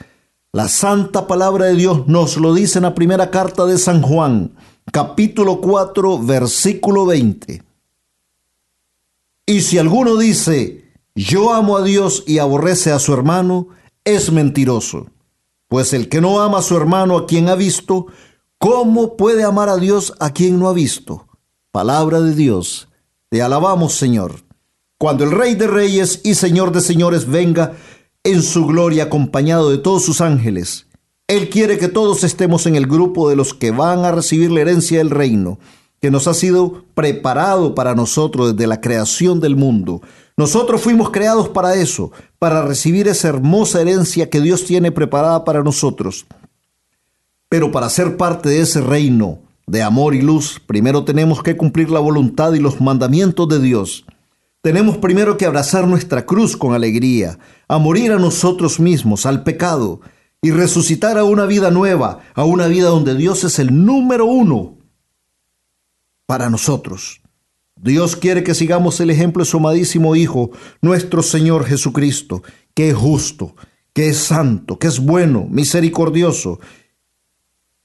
La 0.51 0.67
santa 0.67 1.25
palabra 1.25 1.65
de 1.65 1.75
Dios 1.75 2.07
nos 2.07 2.37
lo 2.37 2.53
dice 2.53 2.77
en 2.77 2.83
la 2.83 2.93
primera 2.93 3.31
carta 3.31 3.65
de 3.65 3.79
San 3.79 4.03
Juan, 4.03 4.51
capítulo 4.91 5.59
4, 5.59 6.19
versículo 6.19 7.07
20. 7.07 7.63
Y 9.47 9.61
si 9.61 9.79
alguno 9.79 10.17
dice, 10.17 10.85
yo 11.15 11.51
amo 11.51 11.77
a 11.77 11.83
Dios 11.83 12.23
y 12.27 12.37
aborrece 12.37 12.91
a 12.91 12.99
su 12.99 13.11
hermano, 13.11 13.69
es 14.05 14.31
mentiroso. 14.31 15.07
Pues 15.73 15.91
el 15.93 16.07
que 16.07 16.21
no 16.21 16.39
ama 16.39 16.59
a 16.59 16.61
su 16.61 16.77
hermano 16.77 17.17
a 17.17 17.25
quien 17.25 17.49
ha 17.49 17.55
visto, 17.55 18.05
¿cómo 18.59 19.17
puede 19.17 19.43
amar 19.43 19.69
a 19.69 19.77
Dios 19.77 20.13
a 20.19 20.31
quien 20.31 20.59
no 20.59 20.69
ha 20.69 20.73
visto? 20.73 21.25
Palabra 21.71 22.21
de 22.21 22.35
Dios. 22.35 22.89
Te 23.29 23.41
alabamos, 23.41 23.93
Señor. 23.93 24.35
Cuando 24.99 25.23
el 25.23 25.31
Rey 25.31 25.55
de 25.55 25.65
Reyes 25.65 26.21
y 26.23 26.35
Señor 26.35 26.73
de 26.73 26.81
Señores 26.81 27.25
venga 27.25 27.73
en 28.23 28.43
su 28.43 28.67
gloria 28.67 29.05
acompañado 29.05 29.71
de 29.71 29.79
todos 29.79 30.05
sus 30.05 30.21
ángeles, 30.21 30.85
Él 31.27 31.49
quiere 31.49 31.79
que 31.79 31.87
todos 31.87 32.23
estemos 32.23 32.67
en 32.67 32.75
el 32.75 32.85
grupo 32.85 33.27
de 33.27 33.35
los 33.35 33.55
que 33.55 33.71
van 33.71 34.05
a 34.05 34.11
recibir 34.11 34.51
la 34.51 34.61
herencia 34.61 34.99
del 34.99 35.09
reino, 35.09 35.57
que 36.03 36.11
nos 36.11 36.27
ha 36.27 36.33
sido 36.33 36.83
preparado 36.95 37.75
para 37.75 37.95
nosotros 37.95 38.51
desde 38.51 38.67
la 38.67 38.81
creación 38.81 39.39
del 39.39 39.55
mundo. 39.55 40.01
Nosotros 40.35 40.81
fuimos 40.81 41.11
creados 41.11 41.47
para 41.47 41.75
eso, 41.75 42.11
para 42.39 42.61
recibir 42.61 43.07
esa 43.07 43.29
hermosa 43.29 43.79
herencia 43.79 44.29
que 44.29 44.41
Dios 44.41 44.65
tiene 44.65 44.91
preparada 44.91 45.45
para 45.45 45.63
nosotros. 45.63 46.25
Pero 47.47 47.71
para 47.71 47.89
ser 47.89 48.17
parte 48.17 48.49
de 48.49 48.59
ese 48.59 48.81
reino 48.81 49.39
de 49.65 49.81
amor 49.81 50.13
y 50.13 50.21
luz, 50.21 50.59
primero 50.67 51.05
tenemos 51.05 51.41
que 51.41 51.55
cumplir 51.55 51.89
la 51.89 52.01
voluntad 52.01 52.51
y 52.51 52.59
los 52.59 52.81
mandamientos 52.81 53.47
de 53.47 53.61
Dios. 53.61 54.05
Tenemos 54.61 54.97
primero 54.97 55.37
que 55.37 55.45
abrazar 55.45 55.87
nuestra 55.87 56.25
cruz 56.25 56.57
con 56.57 56.73
alegría, 56.73 57.39
a 57.69 57.77
morir 57.77 58.11
a 58.11 58.19
nosotros 58.19 58.77
mismos, 58.77 59.25
al 59.25 59.43
pecado, 59.43 60.01
y 60.41 60.51
resucitar 60.51 61.17
a 61.17 61.23
una 61.23 61.45
vida 61.45 61.71
nueva, 61.71 62.19
a 62.35 62.43
una 62.43 62.67
vida 62.67 62.89
donde 62.89 63.15
Dios 63.15 63.45
es 63.45 63.57
el 63.57 63.85
número 63.85 64.25
uno 64.25 64.82
para 66.25 66.49
nosotros. 66.49 67.21
Dios 67.75 68.15
quiere 68.15 68.43
que 68.43 68.53
sigamos 68.53 68.99
el 68.99 69.09
ejemplo 69.09 69.43
de 69.43 69.49
su 69.49 69.57
amadísimo 69.57 70.15
Hijo, 70.15 70.51
nuestro 70.81 71.21
Señor 71.21 71.65
Jesucristo, 71.65 72.43
que 72.73 72.89
es 72.89 72.95
justo, 72.95 73.55
que 73.93 74.09
es 74.09 74.17
santo, 74.17 74.79
que 74.79 74.87
es 74.87 74.99
bueno, 74.99 75.47
misericordioso, 75.49 76.59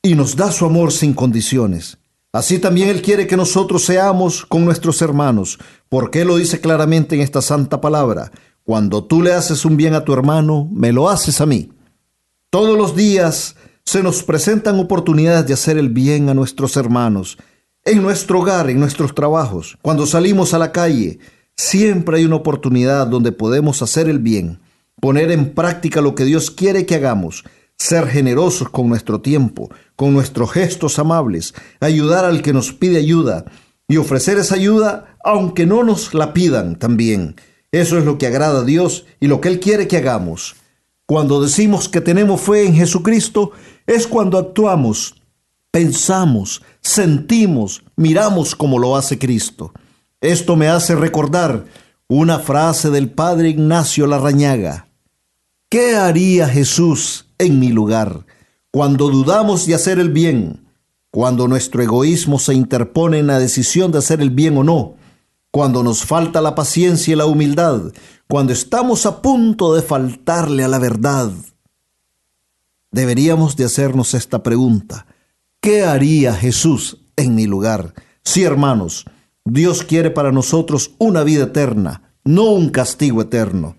y 0.02 0.14
nos 0.14 0.36
da 0.36 0.52
su 0.52 0.64
amor 0.64 0.92
sin 0.92 1.14
condiciones. 1.14 1.98
Así 2.32 2.58
también 2.58 2.90
Él 2.90 3.02
quiere 3.02 3.26
que 3.26 3.36
nosotros 3.36 3.84
seamos 3.84 4.44
con 4.44 4.64
nuestros 4.64 5.02
hermanos, 5.02 5.58
porque 5.88 6.20
Él 6.20 6.28
lo 6.28 6.36
dice 6.36 6.60
claramente 6.60 7.14
en 7.16 7.22
esta 7.22 7.42
santa 7.42 7.80
palabra. 7.80 8.30
Cuando 8.62 9.04
tú 9.04 9.22
le 9.22 9.32
haces 9.32 9.64
un 9.64 9.76
bien 9.76 9.94
a 9.94 10.04
tu 10.04 10.12
hermano, 10.12 10.68
me 10.72 10.92
lo 10.92 11.08
haces 11.08 11.40
a 11.40 11.46
mí. 11.46 11.70
Todos 12.50 12.76
los 12.76 12.94
días 12.94 13.56
se 13.84 14.02
nos 14.02 14.22
presentan 14.22 14.78
oportunidades 14.78 15.46
de 15.46 15.54
hacer 15.54 15.78
el 15.78 15.88
bien 15.88 16.28
a 16.28 16.34
nuestros 16.34 16.76
hermanos, 16.76 17.38
en 17.88 18.02
nuestro 18.02 18.40
hogar, 18.40 18.68
en 18.68 18.78
nuestros 18.78 19.14
trabajos, 19.14 19.78
cuando 19.80 20.06
salimos 20.06 20.52
a 20.52 20.58
la 20.58 20.72
calle, 20.72 21.18
siempre 21.56 22.18
hay 22.18 22.26
una 22.26 22.36
oportunidad 22.36 23.06
donde 23.06 23.32
podemos 23.32 23.80
hacer 23.80 24.10
el 24.10 24.18
bien, 24.18 24.60
poner 25.00 25.30
en 25.30 25.54
práctica 25.54 26.02
lo 26.02 26.14
que 26.14 26.24
Dios 26.24 26.50
quiere 26.50 26.84
que 26.84 26.96
hagamos, 26.96 27.44
ser 27.78 28.06
generosos 28.06 28.68
con 28.68 28.90
nuestro 28.90 29.22
tiempo, 29.22 29.70
con 29.96 30.12
nuestros 30.12 30.52
gestos 30.52 30.98
amables, 30.98 31.54
ayudar 31.80 32.26
al 32.26 32.42
que 32.42 32.52
nos 32.52 32.74
pide 32.74 32.98
ayuda 32.98 33.46
y 33.88 33.96
ofrecer 33.96 34.36
esa 34.36 34.56
ayuda 34.56 35.16
aunque 35.24 35.64
no 35.64 35.82
nos 35.82 36.12
la 36.12 36.34
pidan 36.34 36.78
también. 36.78 37.36
Eso 37.72 37.96
es 37.96 38.04
lo 38.04 38.18
que 38.18 38.26
agrada 38.26 38.60
a 38.60 38.64
Dios 38.64 39.06
y 39.18 39.28
lo 39.28 39.40
que 39.40 39.48
Él 39.48 39.60
quiere 39.60 39.88
que 39.88 39.96
hagamos. 39.96 40.56
Cuando 41.06 41.40
decimos 41.40 41.88
que 41.88 42.02
tenemos 42.02 42.42
fe 42.42 42.66
en 42.66 42.74
Jesucristo, 42.74 43.52
es 43.86 44.06
cuando 44.06 44.36
actuamos 44.36 45.14
pensamos, 45.70 46.62
sentimos, 46.88 47.82
miramos 47.96 48.54
como 48.54 48.78
lo 48.78 48.96
hace 48.96 49.18
Cristo. 49.18 49.72
Esto 50.20 50.56
me 50.56 50.68
hace 50.68 50.96
recordar 50.96 51.66
una 52.08 52.38
frase 52.38 52.90
del 52.90 53.10
padre 53.10 53.50
Ignacio 53.50 54.06
Larrañaga. 54.06 54.88
¿Qué 55.68 55.96
haría 55.96 56.48
Jesús 56.48 57.26
en 57.38 57.60
mi 57.60 57.68
lugar 57.68 58.24
cuando 58.70 59.10
dudamos 59.10 59.66
de 59.66 59.74
hacer 59.74 59.98
el 59.98 60.10
bien, 60.10 60.66
cuando 61.10 61.46
nuestro 61.46 61.82
egoísmo 61.82 62.38
se 62.38 62.54
interpone 62.54 63.18
en 63.18 63.26
la 63.26 63.38
decisión 63.38 63.92
de 63.92 63.98
hacer 63.98 64.20
el 64.20 64.30
bien 64.30 64.56
o 64.56 64.64
no, 64.64 64.94
cuando 65.50 65.82
nos 65.82 66.04
falta 66.04 66.40
la 66.40 66.54
paciencia 66.54 67.12
y 67.12 67.16
la 67.16 67.26
humildad, 67.26 67.92
cuando 68.28 68.52
estamos 68.52 69.04
a 69.04 69.20
punto 69.20 69.74
de 69.74 69.82
faltarle 69.82 70.64
a 70.64 70.68
la 70.68 70.78
verdad? 70.78 71.30
Deberíamos 72.90 73.56
de 73.56 73.64
hacernos 73.64 74.14
esta 74.14 74.42
pregunta. 74.42 75.06
¿Qué 75.60 75.82
haría 75.82 76.34
Jesús 76.34 76.98
en 77.16 77.34
mi 77.34 77.46
lugar? 77.46 77.94
Sí, 78.24 78.44
hermanos, 78.44 79.06
Dios 79.44 79.82
quiere 79.82 80.10
para 80.10 80.30
nosotros 80.30 80.92
una 80.98 81.24
vida 81.24 81.44
eterna, 81.44 82.14
no 82.24 82.44
un 82.44 82.68
castigo 82.70 83.22
eterno. 83.22 83.76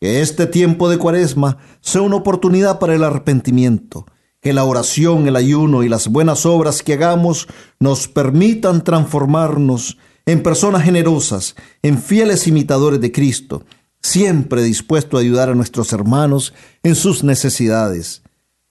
Que 0.00 0.22
este 0.22 0.46
tiempo 0.46 0.88
de 0.88 0.96
cuaresma 0.96 1.58
sea 1.80 2.00
una 2.00 2.16
oportunidad 2.16 2.78
para 2.78 2.94
el 2.94 3.04
arrepentimiento, 3.04 4.06
que 4.40 4.54
la 4.54 4.64
oración, 4.64 5.28
el 5.28 5.36
ayuno 5.36 5.82
y 5.82 5.88
las 5.88 6.08
buenas 6.08 6.46
obras 6.46 6.82
que 6.82 6.94
hagamos 6.94 7.46
nos 7.78 8.08
permitan 8.08 8.82
transformarnos 8.82 9.98
en 10.24 10.42
personas 10.42 10.82
generosas, 10.82 11.56
en 11.82 11.98
fieles 12.00 12.46
imitadores 12.46 13.00
de 13.00 13.12
Cristo, 13.12 13.64
siempre 14.00 14.62
dispuestos 14.62 15.18
a 15.18 15.20
ayudar 15.20 15.50
a 15.50 15.54
nuestros 15.54 15.92
hermanos 15.92 16.54
en 16.82 16.94
sus 16.94 17.22
necesidades. 17.22 18.22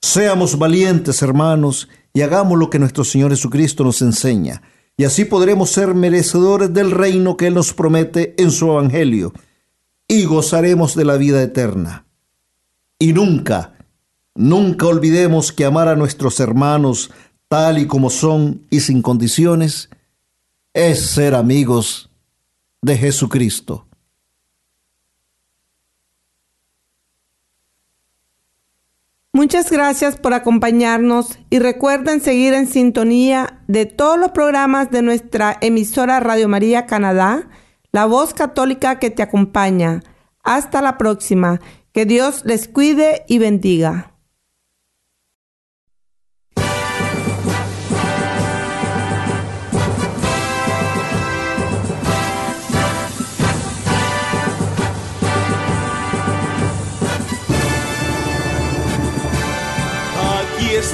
Seamos 0.01 0.57
valientes, 0.57 1.21
hermanos, 1.21 1.87
y 2.13 2.21
hagamos 2.21 2.57
lo 2.57 2.69
que 2.69 2.79
nuestro 2.79 3.03
Señor 3.03 3.31
Jesucristo 3.31 3.83
nos 3.83 4.01
enseña, 4.01 4.61
y 4.97 5.05
así 5.05 5.25
podremos 5.25 5.71
ser 5.71 5.95
merecedores 5.95 6.73
del 6.73 6.91
reino 6.91 7.37
que 7.37 7.47
Él 7.47 7.53
nos 7.53 7.73
promete 7.73 8.35
en 8.37 8.51
su 8.51 8.69
Evangelio, 8.71 9.33
y 10.07 10.25
gozaremos 10.25 10.95
de 10.95 11.05
la 11.05 11.17
vida 11.17 11.41
eterna. 11.41 12.05
Y 12.99 13.13
nunca, 13.13 13.73
nunca 14.35 14.85
olvidemos 14.85 15.51
que 15.51 15.65
amar 15.65 15.87
a 15.87 15.95
nuestros 15.95 16.39
hermanos 16.39 17.11
tal 17.47 17.79
y 17.79 17.87
como 17.87 18.09
son 18.09 18.65
y 18.69 18.81
sin 18.81 19.01
condiciones 19.01 19.89
es 20.73 21.05
ser 21.07 21.35
amigos 21.35 22.09
de 22.81 22.97
Jesucristo. 22.97 23.87
Muchas 29.33 29.71
gracias 29.71 30.17
por 30.17 30.33
acompañarnos 30.33 31.39
y 31.49 31.59
recuerden 31.59 32.19
seguir 32.19 32.53
en 32.53 32.67
sintonía 32.67 33.61
de 33.67 33.85
todos 33.85 34.19
los 34.19 34.31
programas 34.31 34.91
de 34.91 35.01
nuestra 35.01 35.57
emisora 35.61 36.19
Radio 36.19 36.49
María 36.49 36.85
Canadá, 36.85 37.47
la 37.93 38.05
voz 38.05 38.33
católica 38.33 38.99
que 38.99 39.09
te 39.09 39.23
acompaña. 39.23 40.03
Hasta 40.43 40.81
la 40.81 40.97
próxima 40.97 41.61
Que 41.93 42.05
Dios 42.05 42.43
les 42.45 42.67
cuide 42.67 43.23
y 43.29 43.37
bendiga. 43.37 44.10